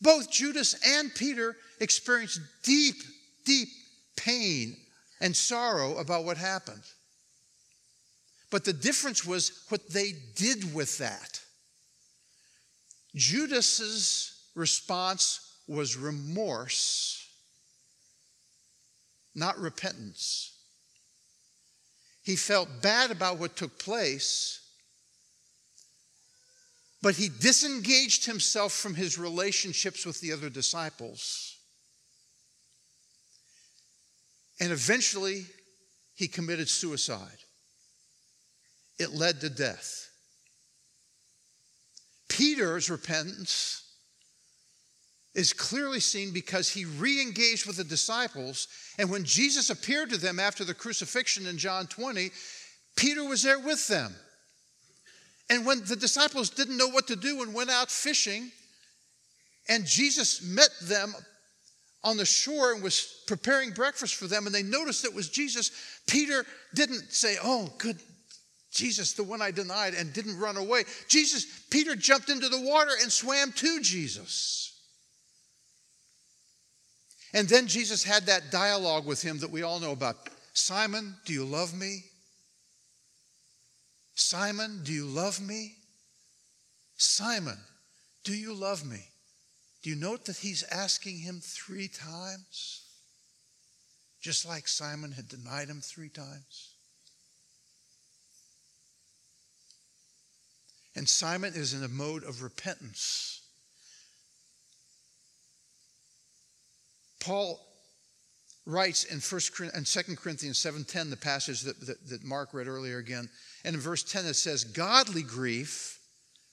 Both 0.00 0.30
Judas 0.30 0.76
and 0.86 1.12
Peter 1.14 1.56
experienced 1.80 2.40
deep, 2.62 2.96
deep 3.44 3.68
pain 4.16 4.76
and 5.20 5.34
sorrow 5.34 5.96
about 5.96 6.24
what 6.24 6.36
happened. 6.36 6.82
But 8.50 8.64
the 8.64 8.72
difference 8.72 9.24
was 9.24 9.64
what 9.68 9.88
they 9.90 10.12
did 10.36 10.74
with 10.74 10.98
that. 10.98 11.40
Judas's 13.14 14.32
response 14.54 15.40
was 15.66 15.96
remorse, 15.96 17.28
not 19.34 19.58
repentance. 19.58 20.52
He 22.22 22.36
felt 22.36 22.68
bad 22.80 23.10
about 23.10 23.38
what 23.38 23.56
took 23.56 23.78
place, 23.78 24.60
but 27.02 27.16
he 27.16 27.28
disengaged 27.28 28.24
himself 28.24 28.72
from 28.72 28.94
his 28.94 29.18
relationships 29.18 30.06
with 30.06 30.20
the 30.20 30.32
other 30.32 30.48
disciples. 30.48 31.56
And 34.60 34.70
eventually, 34.70 35.46
he 36.14 36.28
committed 36.28 36.68
suicide. 36.68 37.38
It 38.98 39.12
led 39.12 39.40
to 39.40 39.50
death. 39.50 40.11
Peter's 42.32 42.88
repentance 42.88 43.82
is 45.34 45.52
clearly 45.52 46.00
seen 46.00 46.32
because 46.32 46.70
he 46.70 46.86
re 46.86 47.20
engaged 47.20 47.66
with 47.66 47.76
the 47.76 47.84
disciples. 47.84 48.68
And 48.98 49.10
when 49.10 49.24
Jesus 49.24 49.68
appeared 49.68 50.08
to 50.10 50.16
them 50.16 50.40
after 50.40 50.64
the 50.64 50.72
crucifixion 50.72 51.46
in 51.46 51.58
John 51.58 51.86
20, 51.86 52.30
Peter 52.96 53.22
was 53.22 53.42
there 53.42 53.58
with 53.58 53.86
them. 53.86 54.14
And 55.50 55.66
when 55.66 55.84
the 55.84 55.96
disciples 55.96 56.48
didn't 56.48 56.78
know 56.78 56.88
what 56.88 57.06
to 57.08 57.16
do 57.16 57.42
and 57.42 57.52
went 57.52 57.68
out 57.68 57.90
fishing, 57.90 58.50
and 59.68 59.84
Jesus 59.84 60.42
met 60.42 60.70
them 60.84 61.14
on 62.02 62.16
the 62.16 62.24
shore 62.24 62.72
and 62.72 62.82
was 62.82 63.22
preparing 63.26 63.72
breakfast 63.72 64.14
for 64.14 64.26
them, 64.26 64.46
and 64.46 64.54
they 64.54 64.62
noticed 64.62 65.04
it 65.04 65.14
was 65.14 65.28
Jesus, 65.28 65.70
Peter 66.06 66.46
didn't 66.74 67.12
say, 67.12 67.36
Oh, 67.42 67.70
good, 67.76 67.98
Jesus, 68.72 69.12
the 69.12 69.22
one 69.22 69.42
I 69.42 69.50
denied, 69.50 69.94
and 69.94 70.12
didn't 70.12 70.38
run 70.38 70.56
away. 70.56 70.84
Jesus, 71.06 71.44
Peter 71.70 71.94
jumped 71.94 72.30
into 72.30 72.48
the 72.48 72.60
water 72.60 72.92
and 73.02 73.12
swam 73.12 73.52
to 73.52 73.80
Jesus. 73.80 74.72
And 77.34 77.48
then 77.48 77.66
Jesus 77.66 78.02
had 78.02 78.26
that 78.26 78.50
dialogue 78.50 79.06
with 79.06 79.22
him 79.22 79.38
that 79.38 79.50
we 79.50 79.62
all 79.62 79.78
know 79.78 79.92
about 79.92 80.16
Simon, 80.54 81.14
do 81.24 81.32
you 81.32 81.44
love 81.44 81.74
me? 81.74 82.04
Simon, 84.14 84.80
do 84.84 84.92
you 84.92 85.06
love 85.06 85.40
me? 85.40 85.74
Simon, 86.96 87.58
do 88.24 88.34
you 88.34 88.54
love 88.54 88.84
me? 88.84 89.00
Do 89.82 89.90
you 89.90 89.96
note 89.96 90.26
that 90.26 90.36
he's 90.36 90.62
asking 90.64 91.18
him 91.18 91.40
three 91.42 91.88
times? 91.88 92.82
Just 94.20 94.46
like 94.46 94.68
Simon 94.68 95.12
had 95.12 95.28
denied 95.28 95.68
him 95.68 95.80
three 95.80 96.10
times. 96.10 96.71
And 100.94 101.08
Simon 101.08 101.54
is 101.54 101.72
in 101.74 101.82
a 101.82 101.88
mode 101.88 102.24
of 102.24 102.42
repentance. 102.42 103.40
Paul 107.20 107.60
writes 108.66 109.04
in 109.04 109.20
First 109.20 109.58
and 109.60 109.86
Second 109.86 110.18
Corinthians 110.18 110.58
7:10, 110.58 111.10
the 111.10 111.16
passage 111.16 111.62
that, 111.62 111.80
that, 111.86 112.08
that 112.08 112.24
Mark 112.24 112.52
read 112.52 112.66
earlier 112.66 112.98
again, 112.98 113.28
and 113.64 113.74
in 113.74 113.80
verse 113.80 114.02
10 114.02 114.26
it 114.26 114.34
says, 114.34 114.64
Godly 114.64 115.22
grief 115.22 115.98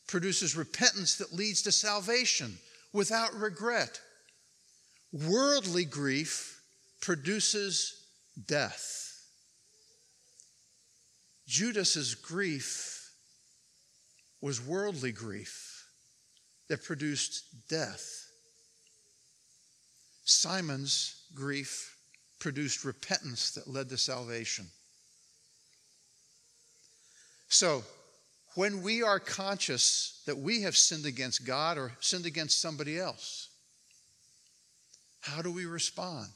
produces 0.07 0.55
repentance 0.55 1.15
that 1.15 1.33
leads 1.33 1.61
to 1.63 1.71
salvation 1.71 2.57
without 2.93 3.33
regret. 3.33 3.99
Worldly 5.11 5.85
grief 5.85 6.61
produces 7.01 8.05
death. 8.47 9.05
Judas's 11.47 12.15
grief 12.15 12.98
was 14.41 14.65
worldly 14.65 15.11
grief 15.11 15.85
that 16.69 16.83
produced 16.83 17.43
death. 17.67 18.27
Simon's 20.23 21.23
grief 21.33 21.97
produced 22.39 22.85
repentance 22.85 23.51
that 23.51 23.67
led 23.67 23.89
to 23.89 23.97
salvation. 23.97 24.65
So, 27.49 27.83
when 28.55 28.81
we 28.81 29.03
are 29.03 29.19
conscious 29.19 30.21
that 30.25 30.37
we 30.37 30.61
have 30.63 30.75
sinned 30.75 31.05
against 31.05 31.45
God 31.45 31.77
or 31.77 31.93
sinned 31.99 32.25
against 32.25 32.61
somebody 32.61 32.99
else, 32.99 33.49
how 35.21 35.41
do 35.41 35.51
we 35.51 35.65
respond? 35.65 36.29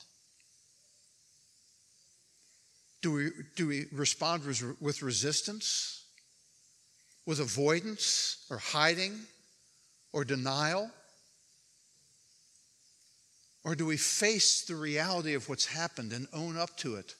Do 3.01 3.11
we, 3.11 3.29
do 3.55 3.67
we 3.67 3.85
respond 3.91 4.43
with 4.79 5.01
resistance, 5.01 6.02
with 7.25 7.39
avoidance, 7.39 8.45
or 8.49 8.57
hiding, 8.57 9.19
or 10.11 10.25
denial? 10.25 10.91
Or 13.63 13.75
do 13.75 13.85
we 13.85 13.97
face 13.97 14.61
the 14.65 14.75
reality 14.75 15.33
of 15.33 15.47
what's 15.47 15.65
happened 15.65 16.11
and 16.11 16.27
own 16.33 16.57
up 16.57 16.75
to 16.77 16.95
it? 16.95 17.15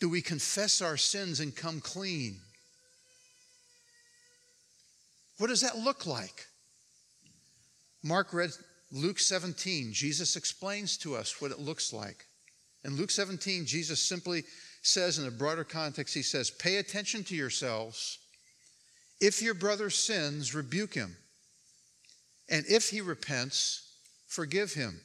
Do 0.00 0.08
we 0.08 0.22
confess 0.22 0.80
our 0.80 0.96
sins 0.96 1.40
and 1.40 1.54
come 1.54 1.80
clean? 1.80 2.40
What 5.38 5.48
does 5.48 5.60
that 5.60 5.78
look 5.78 6.06
like? 6.06 6.46
Mark 8.02 8.32
read 8.32 8.50
Luke 8.92 9.18
17. 9.18 9.92
Jesus 9.92 10.36
explains 10.36 10.96
to 10.98 11.16
us 11.16 11.40
what 11.40 11.50
it 11.50 11.58
looks 11.58 11.92
like. 11.92 12.26
In 12.84 12.96
Luke 12.96 13.10
17, 13.10 13.64
Jesus 13.66 14.00
simply 14.00 14.44
says, 14.86 15.18
in 15.18 15.26
a 15.26 15.30
broader 15.30 15.64
context, 15.64 16.14
he 16.14 16.22
says, 16.22 16.50
Pay 16.50 16.76
attention 16.76 17.24
to 17.24 17.34
yourselves. 17.34 18.18
If 19.20 19.40
your 19.40 19.54
brother 19.54 19.88
sins, 19.88 20.54
rebuke 20.54 20.92
him. 20.92 21.16
And 22.50 22.66
if 22.68 22.90
he 22.90 23.00
repents, 23.00 23.90
forgive 24.28 24.74
him. 24.74 25.00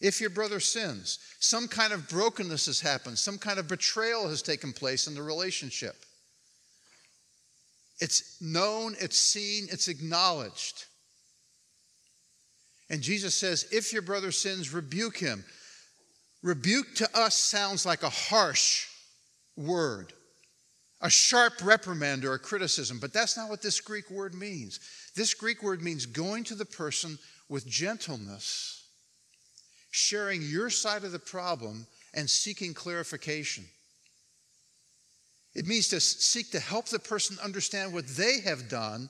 If 0.00 0.20
your 0.20 0.30
brother 0.30 0.60
sins, 0.60 1.18
some 1.40 1.66
kind 1.66 1.92
of 1.92 2.08
brokenness 2.08 2.66
has 2.66 2.80
happened, 2.80 3.18
some 3.18 3.38
kind 3.38 3.58
of 3.58 3.66
betrayal 3.66 4.28
has 4.28 4.42
taken 4.42 4.72
place 4.72 5.08
in 5.08 5.14
the 5.14 5.22
relationship. 5.22 5.96
It's 8.00 8.40
known, 8.40 8.94
it's 9.00 9.18
seen, 9.18 9.66
it's 9.70 9.88
acknowledged. 9.88 10.84
And 12.90 13.02
Jesus 13.02 13.34
says, 13.34 13.66
if 13.72 13.92
your 13.92 14.02
brother 14.02 14.30
sins, 14.30 14.72
rebuke 14.72 15.16
him. 15.16 15.44
Rebuke 16.42 16.94
to 16.96 17.18
us 17.18 17.36
sounds 17.36 17.84
like 17.84 18.02
a 18.02 18.10
harsh 18.10 18.86
word, 19.56 20.12
a 21.00 21.10
sharp 21.10 21.54
reprimand 21.62 22.24
or 22.24 22.34
a 22.34 22.38
criticism, 22.38 22.98
but 23.00 23.12
that's 23.12 23.36
not 23.36 23.50
what 23.50 23.62
this 23.62 23.80
Greek 23.80 24.10
word 24.10 24.34
means. 24.34 24.80
This 25.14 25.34
Greek 25.34 25.62
word 25.62 25.82
means 25.82 26.06
going 26.06 26.44
to 26.44 26.54
the 26.54 26.64
person 26.64 27.18
with 27.48 27.66
gentleness, 27.66 28.86
sharing 29.90 30.42
your 30.42 30.70
side 30.70 31.04
of 31.04 31.12
the 31.12 31.18
problem, 31.18 31.86
and 32.14 32.28
seeking 32.28 32.74
clarification. 32.74 33.64
It 35.54 35.66
means 35.66 35.88
to 35.88 36.00
seek 36.00 36.50
to 36.50 36.60
help 36.60 36.86
the 36.86 36.98
person 36.98 37.36
understand 37.42 37.92
what 37.92 38.08
they 38.08 38.40
have 38.40 38.68
done, 38.68 39.08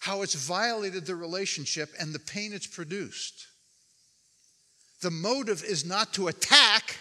how 0.00 0.22
it's 0.22 0.34
violated 0.34 1.06
the 1.06 1.16
relationship, 1.16 1.90
and 1.98 2.12
the 2.12 2.18
pain 2.18 2.52
it's 2.52 2.66
produced. 2.66 3.46
The 5.00 5.10
motive 5.10 5.64
is 5.64 5.86
not 5.86 6.12
to 6.14 6.28
attack, 6.28 6.98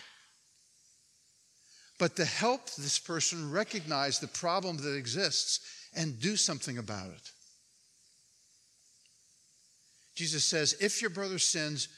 but 1.98 2.16
to 2.18 2.26
help 2.26 2.74
this 2.76 3.00
person 3.00 3.52
recognize 3.52 4.20
the 4.20 4.28
problem 4.28 4.78
that 4.78 4.96
exists 4.96 5.62
and 5.96 6.20
do 6.20 6.36
something 6.36 6.78
about 6.78 7.08
it. 7.08 7.32
Jesus 10.16 10.44
says, 10.44 10.76
if 10.80 11.02
your 11.02 11.10
brother 11.10 11.40
sins, 11.40 11.90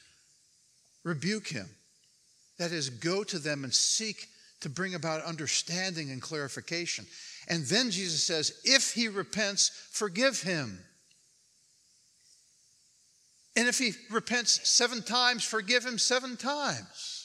rebuke 1.04 1.48
him. 1.48 1.70
That 2.58 2.72
is, 2.72 2.90
go 2.90 3.24
to 3.24 3.40
them 3.40 3.64
and 3.64 3.74
seek 3.74 4.28
to 4.62 4.70
bring 4.70 4.96
about 4.96 5.24
understanding 5.24 6.12
and 6.12 6.22
clarification. 6.22 7.06
And 7.48 7.66
then 7.66 7.92
Jesus 7.92 8.24
says, 8.24 8.60
if 8.64 8.94
he 8.94 9.08
repents, 9.08 9.70
forgive 9.92 10.42
him. 10.42 10.80
And 13.56 13.68
if 13.68 13.78
he 13.78 13.94
repents 14.12 14.68
seven 14.70 15.02
times, 15.02 15.44
forgive 15.44 15.84
him 15.84 15.98
seven 15.98 16.38
times. 16.38 17.17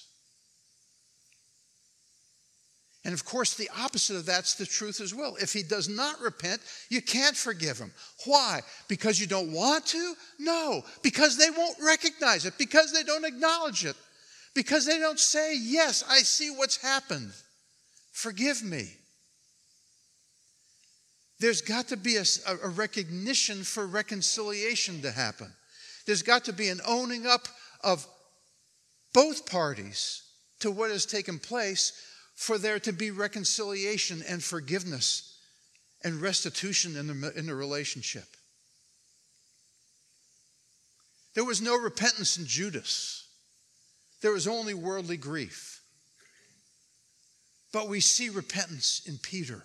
And 3.05 3.15
of 3.15 3.25
course, 3.25 3.55
the 3.55 3.71
opposite 3.81 4.17
of 4.17 4.27
that's 4.27 4.55
the 4.55 4.67
truth 4.67 5.01
as 5.01 5.13
well. 5.13 5.37
If 5.37 5.53
he 5.53 5.65
does 5.65 5.89
not 5.89 6.21
repent, 6.21 6.61
you 6.89 7.03
can't 7.03 7.37
forgive 7.37 7.79
him. 7.79 7.93
Why? 8.27 8.61
Because 8.87 9.21
you 9.21 9.27
don't 9.27 9.53
want 9.53 9.87
to? 9.87 10.15
No, 10.39 10.85
because 11.03 11.37
they 11.37 11.51
won't 11.51 11.77
recognize 11.81 12.47
it, 12.47 12.59
because 12.59 12.93
they 12.93 13.03
don't 13.03 13.25
acknowledge 13.25 13.85
it, 13.85 13.97
because 14.55 14.87
they 14.87 15.01
don't 15.01 15.19
say, 15.19 15.57
Yes, 15.57 16.05
I 16.09 16.19
see 16.19 16.51
what's 16.51 16.77
happened. 16.77 17.33
Forgive 18.13 18.63
me. 18.63 18.89
There's 21.41 21.61
got 21.61 21.89
to 21.89 21.97
be 21.97 22.19
a, 22.19 22.25
a 22.63 22.69
recognition 22.69 23.65
for 23.65 23.85
reconciliation 23.85 25.03
to 25.03 25.11
happen. 25.11 25.53
There's 26.07 26.23
got 26.23 26.45
to 26.45 26.53
be 26.53 26.69
an 26.69 26.81
owning 26.87 27.27
up 27.27 27.49
of 27.83 28.07
both 29.13 29.51
parties 29.51 30.23
to 30.61 30.71
what 30.71 30.93
has 30.93 31.05
taken 31.05 31.41
place 31.41 31.93
for 32.35 32.59
there 32.59 32.81
to 32.81 32.93
be 32.93 33.11
reconciliation 33.11 34.23
and 34.29 34.43
forgiveness 34.43 35.39
and 36.05 36.21
restitution 36.21 36.97
in 36.97 37.07
the, 37.07 37.33
in 37.39 37.47
the 37.47 37.55
relationship. 37.55 38.25
There 41.35 41.45
was 41.45 41.63
no 41.63 41.77
repentance 41.77 42.37
in 42.37 42.47
Judas, 42.47 43.27
there 44.21 44.33
was 44.33 44.47
only 44.47 44.75
worldly 44.75 45.17
grief. 45.17 45.81
But 47.73 47.89
we 47.89 48.01
see 48.01 48.29
repentance 48.29 49.01
in 49.07 49.17
Peter. 49.17 49.63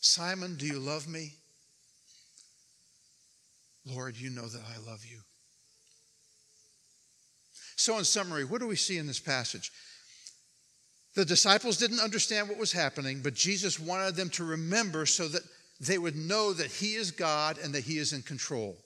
Simon, 0.00 0.56
do 0.56 0.64
you 0.64 0.78
love 0.78 1.06
me? 1.06 1.34
Lord, 3.84 4.16
you 4.16 4.30
know 4.30 4.46
that 4.46 4.62
I 4.74 4.90
love 4.90 5.04
you. 5.04 5.18
So, 7.76 7.98
in 7.98 8.04
summary, 8.04 8.44
what 8.44 8.60
do 8.60 8.66
we 8.66 8.76
see 8.76 8.96
in 8.96 9.06
this 9.06 9.20
passage? 9.20 9.70
The 11.18 11.24
disciples 11.24 11.78
didn't 11.78 11.98
understand 11.98 12.48
what 12.48 12.58
was 12.58 12.70
happening, 12.70 13.22
but 13.24 13.34
Jesus 13.34 13.80
wanted 13.80 14.14
them 14.14 14.30
to 14.30 14.44
remember 14.44 15.04
so 15.04 15.26
that 15.26 15.42
they 15.80 15.98
would 15.98 16.14
know 16.14 16.52
that 16.52 16.70
He 16.70 16.94
is 16.94 17.10
God 17.10 17.58
and 17.58 17.74
that 17.74 17.82
He 17.82 17.98
is 17.98 18.12
in 18.12 18.22
control. 18.22 18.76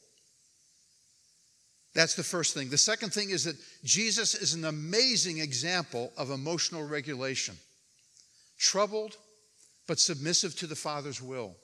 That's 1.95 2.15
the 2.15 2.23
first 2.23 2.55
thing. 2.55 2.71
The 2.71 2.79
second 2.79 3.13
thing 3.13 3.29
is 3.29 3.45
that 3.45 3.59
Jesus 3.85 4.35
is 4.35 4.55
an 4.55 4.65
amazing 4.65 5.41
example 5.41 6.11
of 6.17 6.31
emotional 6.31 6.89
regulation. 6.89 7.55
Troubled, 8.59 9.19
but 9.87 10.01
submissive 10.01 10.57
to 10.57 10.67
the 10.67 10.75
Father's 10.75 11.21
will. 11.21 11.55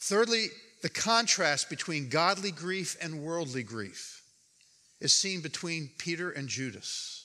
Thirdly, 0.00 0.48
the 0.82 0.90
contrast 0.90 1.70
between 1.70 2.10
godly 2.10 2.50
grief 2.50 2.94
and 3.00 3.22
worldly 3.22 3.62
grief 3.62 4.22
is 5.00 5.14
seen 5.14 5.40
between 5.40 5.88
Peter 5.96 6.30
and 6.30 6.46
Judas. 6.46 7.19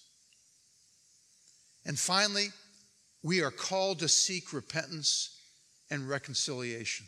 And 1.86 1.98
finally, 1.98 2.48
we 3.24 3.41
are 3.41 3.52
called 3.52 4.00
to 4.00 4.08
seek 4.08 4.54
repentance 4.54 5.39
and 5.91 6.10
reconciliation. 6.10 7.06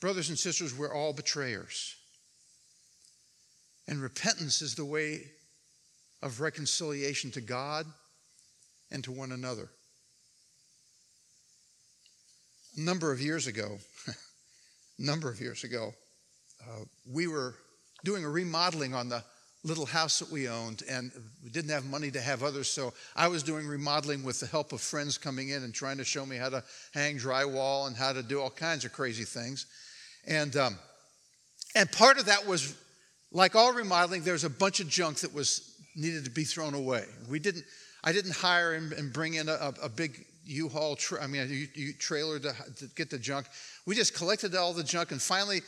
Brothers 0.00 0.28
and 0.28 0.38
sisters, 0.38 0.76
we're 0.76 0.94
all 0.94 1.12
betrayers. 1.12 1.96
And 3.86 4.00
repentance 4.00 4.62
is 4.62 4.74
the 4.74 4.84
way 4.84 5.22
of 6.22 6.40
reconciliation 6.40 7.30
to 7.32 7.40
God 7.40 7.86
and 8.90 9.02
to 9.04 9.12
one 9.12 9.32
another. 9.32 9.68
A 12.76 12.80
number 12.80 13.12
of 13.12 13.20
years 13.20 13.46
ago, 13.46 13.78
a 14.06 14.12
number 15.02 15.30
of 15.30 15.40
years 15.40 15.64
ago, 15.64 15.92
uh, 16.62 16.84
we 17.10 17.26
were 17.26 17.54
doing 18.04 18.24
a 18.24 18.28
remodeling 18.28 18.94
on 18.94 19.08
the 19.08 19.24
little 19.64 19.86
house 19.86 20.18
that 20.20 20.30
we 20.30 20.48
owned, 20.48 20.82
and 20.88 21.10
we 21.42 21.50
didn't 21.50 21.70
have 21.70 21.84
money 21.84 22.10
to 22.10 22.20
have 22.20 22.42
others, 22.42 22.68
so 22.68 22.92
I 23.16 23.28
was 23.28 23.42
doing 23.42 23.66
remodeling 23.66 24.22
with 24.22 24.40
the 24.40 24.46
help 24.46 24.72
of 24.72 24.80
friends 24.80 25.18
coming 25.18 25.48
in 25.48 25.64
and 25.64 25.74
trying 25.74 25.98
to 25.98 26.04
show 26.04 26.24
me 26.24 26.36
how 26.36 26.48
to 26.48 26.62
hang 26.94 27.18
drywall 27.18 27.88
and 27.88 27.96
how 27.96 28.12
to 28.12 28.22
do 28.22 28.40
all 28.40 28.50
kinds 28.50 28.84
of 28.84 28.92
crazy 28.92 29.24
things. 29.24 29.66
And, 30.26 30.56
um, 30.56 30.78
and 31.74 31.90
part 31.90 32.18
of 32.18 32.26
that 32.26 32.46
was, 32.46 32.74
like 33.32 33.56
all 33.56 33.72
remodeling, 33.72 34.22
there's 34.22 34.44
a 34.44 34.50
bunch 34.50 34.80
of 34.80 34.88
junk 34.88 35.18
that 35.18 35.34
was 35.34 35.74
needed 35.96 36.24
to 36.24 36.30
be 36.30 36.44
thrown 36.44 36.74
away. 36.74 37.04
We 37.28 37.38
didn't, 37.38 37.64
I 38.04 38.12
didn't 38.12 38.34
hire 38.34 38.74
and, 38.74 38.92
and 38.92 39.12
bring 39.12 39.34
in 39.34 39.48
a, 39.48 39.74
a 39.82 39.88
big 39.88 40.24
U-Haul, 40.46 40.96
tra- 40.96 41.22
I 41.22 41.26
mean, 41.26 41.42
a 41.42 41.78
U- 41.78 41.92
trailer 41.94 42.38
to, 42.38 42.54
to, 42.76 42.86
get 42.94 43.10
the 43.10 43.18
junk. 43.18 43.46
We 43.84 43.94
just 43.94 44.14
collected 44.14 44.54
all 44.54 44.72
the 44.72 44.84
junk, 44.84 45.10
and 45.10 45.20
finally, 45.20 45.60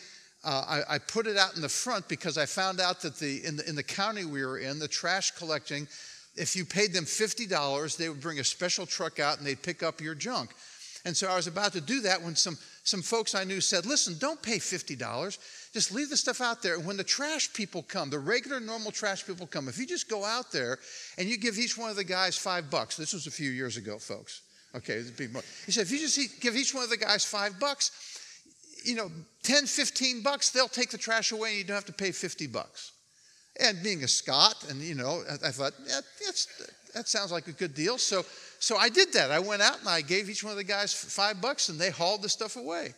uh, 0.42 0.82
I, 0.88 0.94
I, 0.94 0.98
put 0.98 1.26
it 1.26 1.36
out 1.36 1.54
in 1.54 1.60
the 1.60 1.68
front 1.68 2.08
because 2.08 2.38
I 2.38 2.46
found 2.46 2.80
out 2.80 3.02
that 3.02 3.16
the 3.16 3.44
in, 3.44 3.56
the 3.56 3.68
in 3.68 3.76
the 3.76 3.82
county 3.82 4.24
we 4.24 4.44
were 4.44 4.58
in, 4.58 4.78
the 4.78 4.88
trash 4.88 5.32
collecting, 5.32 5.86
if 6.34 6.56
you 6.56 6.64
paid 6.64 6.92
them 6.92 7.04
fifty 7.04 7.46
dollars, 7.46 7.96
they 7.96 8.08
would 8.08 8.20
bring 8.20 8.38
a 8.38 8.44
special 8.44 8.86
truck 8.86 9.20
out 9.20 9.38
and 9.38 9.46
they'd 9.46 9.62
pick 9.62 9.82
up 9.82 10.00
your 10.00 10.14
junk. 10.14 10.50
And 11.04 11.16
so 11.16 11.28
I 11.28 11.36
was 11.36 11.46
about 11.46 11.72
to 11.72 11.80
do 11.80 12.00
that 12.02 12.22
when 12.22 12.36
some 12.36 12.56
some 12.84 13.02
folks 13.02 13.34
I 13.34 13.44
knew 13.44 13.60
said, 13.60 13.84
"Listen, 13.84 14.16
don't 14.18 14.40
pay 14.40 14.58
fifty 14.58 14.96
dollars. 14.96 15.38
Just 15.72 15.92
leave 15.92 16.10
the 16.10 16.16
stuff 16.16 16.40
out 16.40 16.62
there. 16.62 16.74
And 16.74 16.84
when 16.84 16.96
the 16.96 17.04
trash 17.04 17.52
people 17.52 17.82
come, 17.82 18.10
the 18.10 18.18
regular, 18.18 18.58
normal 18.58 18.90
trash 18.90 19.24
people 19.24 19.46
come, 19.46 19.68
if 19.68 19.78
you 19.78 19.86
just 19.86 20.08
go 20.08 20.24
out 20.24 20.50
there 20.50 20.78
and 21.16 21.28
you 21.28 21.36
give 21.36 21.58
each 21.58 21.78
one 21.78 21.90
of 21.90 21.96
the 21.96 22.04
guys 22.04 22.36
five 22.36 22.70
bucks, 22.70 22.96
this 22.96 23.12
was 23.12 23.26
a 23.26 23.30
few 23.30 23.50
years 23.50 23.76
ago, 23.76 23.98
folks. 23.98 24.42
Okay, 24.74 25.02
he 25.66 25.72
said, 25.72 25.82
if 25.82 25.90
you 25.90 25.98
just 25.98 26.40
give 26.40 26.54
each 26.54 26.72
one 26.72 26.84
of 26.84 26.90
the 26.90 26.96
guys 26.96 27.24
five 27.24 27.58
bucks, 27.58 27.90
you 28.84 28.94
know, 28.94 29.10
10, 29.42 29.66
15 29.66 30.22
bucks, 30.22 30.50
they'll 30.50 30.68
take 30.68 30.90
the 30.90 30.98
trash 30.98 31.32
away 31.32 31.50
and 31.50 31.58
you 31.58 31.64
don't 31.64 31.74
have 31.74 31.84
to 31.86 31.92
pay 31.92 32.12
50 32.12 32.46
bucks. 32.48 32.92
And 33.58 33.82
being 33.82 34.04
a 34.04 34.08
Scot, 34.08 34.64
and 34.70 34.80
you 34.80 34.94
know, 34.94 35.22
I 35.44 35.50
thought, 35.50 35.72
yeah, 35.86 36.00
that 36.94 37.08
sounds 37.08 37.32
like 37.32 37.46
a 37.48 37.52
good 37.52 37.74
deal. 37.74 37.98
So, 37.98 38.24
so 38.58 38.76
I 38.76 38.88
did 38.88 39.12
that. 39.12 39.30
I 39.30 39.38
went 39.38 39.62
out 39.62 39.80
and 39.80 39.88
I 39.88 40.00
gave 40.00 40.30
each 40.30 40.44
one 40.44 40.52
of 40.52 40.56
the 40.56 40.64
guys 40.64 40.94
five 40.94 41.40
bucks 41.40 41.68
and 41.68 41.78
they 41.78 41.90
hauled 41.90 42.22
the 42.22 42.28
stuff 42.28 42.56
away. 42.56 42.94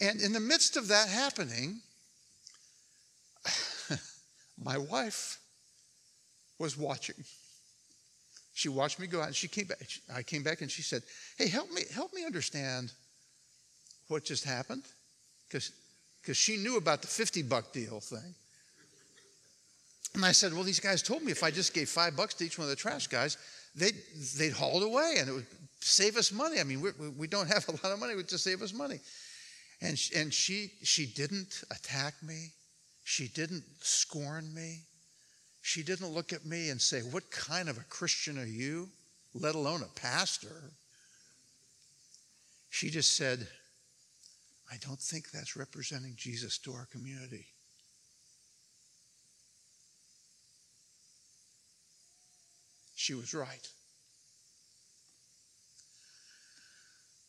And 0.00 0.20
in 0.20 0.32
the 0.32 0.40
midst 0.40 0.76
of 0.76 0.88
that 0.88 1.08
happening, 1.08 1.80
my 4.62 4.78
wife 4.78 5.38
was 6.58 6.76
watching. 6.78 7.24
She 8.54 8.68
watched 8.68 9.00
me 9.00 9.06
go 9.06 9.20
out 9.20 9.26
and 9.26 9.36
she 9.36 9.48
came 9.48 9.66
back. 9.66 9.80
I 10.14 10.22
came 10.22 10.42
back 10.42 10.60
and 10.60 10.70
she 10.70 10.82
said, 10.82 11.02
Hey, 11.36 11.48
help 11.48 11.70
me, 11.72 11.82
help 11.92 12.14
me 12.14 12.24
understand 12.24 12.92
what 14.08 14.24
just 14.24 14.44
happened. 14.44 14.84
Because 15.48 15.72
she 16.32 16.56
knew 16.56 16.76
about 16.76 17.02
the 17.02 17.08
50 17.08 17.42
buck 17.42 17.72
deal 17.72 18.00
thing. 18.00 18.34
And 20.14 20.24
I 20.24 20.32
said, 20.32 20.52
Well, 20.52 20.62
these 20.62 20.80
guys 20.80 21.02
told 21.02 21.22
me 21.22 21.32
if 21.32 21.42
I 21.42 21.50
just 21.50 21.74
gave 21.74 21.88
five 21.88 22.16
bucks 22.16 22.34
to 22.34 22.44
each 22.44 22.58
one 22.58 22.66
of 22.66 22.70
the 22.70 22.76
trash 22.76 23.06
guys, 23.08 23.36
they'd, 23.74 23.96
they'd 24.38 24.52
haul 24.52 24.80
it 24.80 24.86
away 24.86 25.16
and 25.18 25.28
it 25.28 25.32
would 25.32 25.46
save 25.80 26.16
us 26.16 26.32
money. 26.32 26.60
I 26.60 26.64
mean, 26.64 26.80
we, 26.80 26.90
we 27.18 27.26
don't 27.26 27.48
have 27.52 27.68
a 27.68 27.72
lot 27.72 27.92
of 27.92 27.98
money, 27.98 28.12
it 28.12 28.16
would 28.16 28.28
just 28.28 28.44
save 28.44 28.62
us 28.62 28.72
money. 28.72 29.00
And, 29.82 30.00
and 30.16 30.32
she, 30.32 30.70
she 30.82 31.06
didn't 31.06 31.62
attack 31.70 32.14
me. 32.22 32.52
She 33.02 33.28
didn't 33.28 33.64
scorn 33.80 34.54
me. 34.54 34.80
She 35.60 35.82
didn't 35.82 36.08
look 36.08 36.32
at 36.32 36.46
me 36.46 36.70
and 36.70 36.80
say, 36.80 37.00
What 37.00 37.30
kind 37.30 37.68
of 37.68 37.76
a 37.76 37.84
Christian 37.84 38.38
are 38.38 38.46
you? 38.46 38.88
Let 39.34 39.54
alone 39.54 39.82
a 39.82 40.00
pastor. 40.00 40.70
She 42.70 42.88
just 42.88 43.16
said, 43.16 43.46
I 44.70 44.76
don't 44.80 45.00
think 45.00 45.30
that's 45.30 45.56
representing 45.56 46.14
Jesus 46.16 46.58
to 46.58 46.72
our 46.72 46.86
community. 46.86 47.46
She 52.96 53.14
was 53.14 53.34
right. 53.34 53.68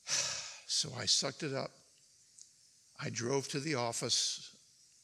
So 0.68 0.90
I 1.00 1.06
sucked 1.06 1.44
it 1.44 1.54
up. 1.54 1.72
I 3.02 3.10
drove 3.10 3.48
to 3.50 3.62
the 3.62 3.76
office 3.76 4.54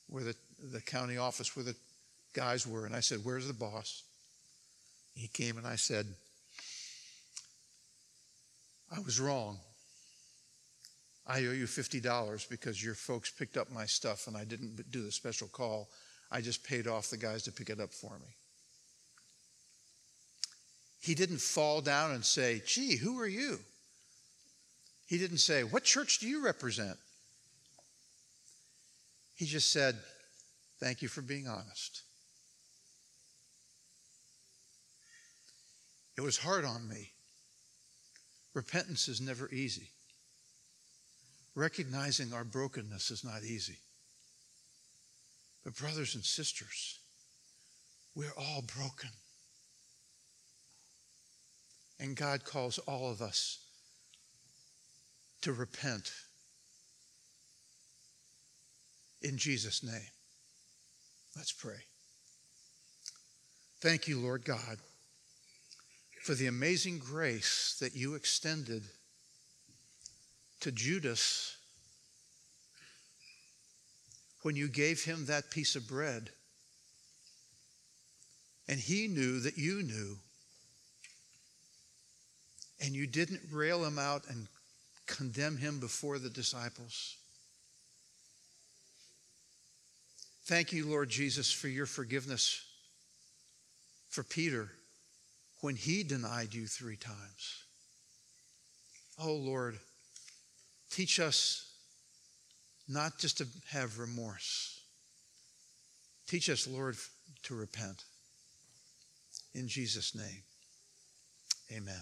where 0.08 0.24
the, 0.24 0.36
the 0.72 0.82
county 0.82 1.18
office 1.18 1.56
where 1.56 1.64
the 1.64 1.76
guys 2.34 2.68
were, 2.68 2.86
and 2.86 2.94
I 2.94 3.00
said, 3.00 3.20
Where's 3.24 3.48
the 3.48 3.54
boss? 3.54 4.04
He 5.14 5.28
came 5.28 5.58
and 5.58 5.66
I 5.66 5.78
said, 5.78 6.08
I 8.94 9.00
was 9.00 9.20
wrong. 9.20 9.60
I 11.28 11.38
owe 11.40 11.52
you 11.52 11.66
$50 11.66 12.50
because 12.50 12.84
your 12.84 12.96
folks 12.96 13.30
picked 13.30 13.58
up 13.58 13.72
my 13.72 13.86
stuff 13.86 14.28
and 14.28 14.36
I 14.36 14.44
didn't 14.44 14.92
do 14.92 15.04
the 15.04 15.12
special 15.12 15.48
call. 15.48 15.90
I 16.32 16.42
just 16.42 16.64
paid 16.64 16.88
off 16.88 17.10
the 17.10 17.18
guys 17.18 17.44
to 17.44 17.52
pick 17.52 17.70
it 17.70 17.80
up 17.80 17.94
for 17.94 18.18
me. 18.20 18.36
He 21.00 21.16
didn't 21.16 21.42
fall 21.42 21.82
down 21.82 22.12
and 22.12 22.24
say, 22.24 22.62
Gee, 22.66 22.96
who 22.96 23.20
are 23.20 23.28
you? 23.28 23.60
He 25.08 25.18
didn't 25.18 25.40
say, 25.40 25.64
What 25.64 25.84
church 25.84 26.20
do 26.20 26.28
you 26.28 26.44
represent? 26.44 26.98
He 29.36 29.46
just 29.46 29.72
said, 29.72 29.96
Thank 30.80 31.02
you 31.02 31.08
for 31.08 31.22
being 31.22 31.48
honest. 31.48 32.04
It 36.18 36.22
was 36.22 36.38
hard 36.38 36.66
on 36.66 36.88
me. 36.88 37.12
Repentance 38.54 39.08
is 39.08 39.22
never 39.22 39.50
easy. 39.50 39.90
Recognizing 41.56 42.34
our 42.34 42.44
brokenness 42.44 43.12
is 43.12 43.24
not 43.24 43.44
easy. 43.44 43.78
But, 45.64 45.76
brothers 45.76 46.16
and 46.16 46.24
sisters, 46.24 47.00
we're 48.16 48.34
all 48.38 48.62
broken. 48.62 49.10
And 52.00 52.16
God 52.16 52.46
calls 52.46 52.80
all 52.80 53.12
of 53.12 53.22
us 53.22 53.60
to 55.42 55.54
repent 55.54 56.12
in 59.22 59.38
Jesus' 59.38 59.84
name. 59.84 60.10
Let's 61.36 61.52
pray. 61.52 61.86
Thank 63.82 64.08
you, 64.08 64.20
Lord 64.20 64.46
God, 64.46 64.78
for 66.24 66.34
the 66.34 66.48
amazing 66.48 67.00
grace 67.00 67.78
that 67.80 67.96
you 67.96 68.16
extended 68.16 68.84
to 70.62 70.72
Judas 70.72 71.58
when 74.42 74.56
you 74.56 74.68
gave 74.68 75.04
him 75.04 75.26
that 75.26 75.52
piece 75.52 75.76
of 75.76 75.88
bread 75.88 76.32
And 78.72 78.80
he 78.80 79.10
knew 79.10 79.42
that 79.42 79.58
you 79.58 79.84
knew. 79.84 80.18
And 82.80 82.96
you 82.96 83.06
didn't 83.06 83.42
rail 83.52 83.84
him 83.84 84.00
out 84.00 84.24
and 84.30 84.48
condemn 85.06 85.58
him 85.58 85.82
before 85.82 86.20
the 86.20 86.30
disciples. 86.30 87.18
Thank 90.46 90.72
you, 90.72 90.90
Lord 90.90 91.10
Jesus, 91.10 91.52
for 91.52 91.68
your 91.68 91.86
forgiveness 91.86 92.64
for 94.10 94.24
Peter 94.24 94.72
when 95.60 95.76
he 95.76 96.04
denied 96.04 96.54
you 96.54 96.66
three 96.66 96.96
times. 96.96 97.64
Oh, 99.20 99.36
Lord, 99.36 99.80
teach 100.92 101.20
us 101.20 101.72
not 102.88 103.18
just 103.18 103.38
to 103.38 103.48
have 103.70 104.00
remorse. 104.00 104.84
Teach 106.28 106.50
us, 106.50 106.68
Lord, 106.68 106.96
to 107.44 107.56
repent. 107.56 108.04
In 109.54 109.68
Jesus' 109.68 110.16
name, 110.16 110.44
amen. 111.72 112.02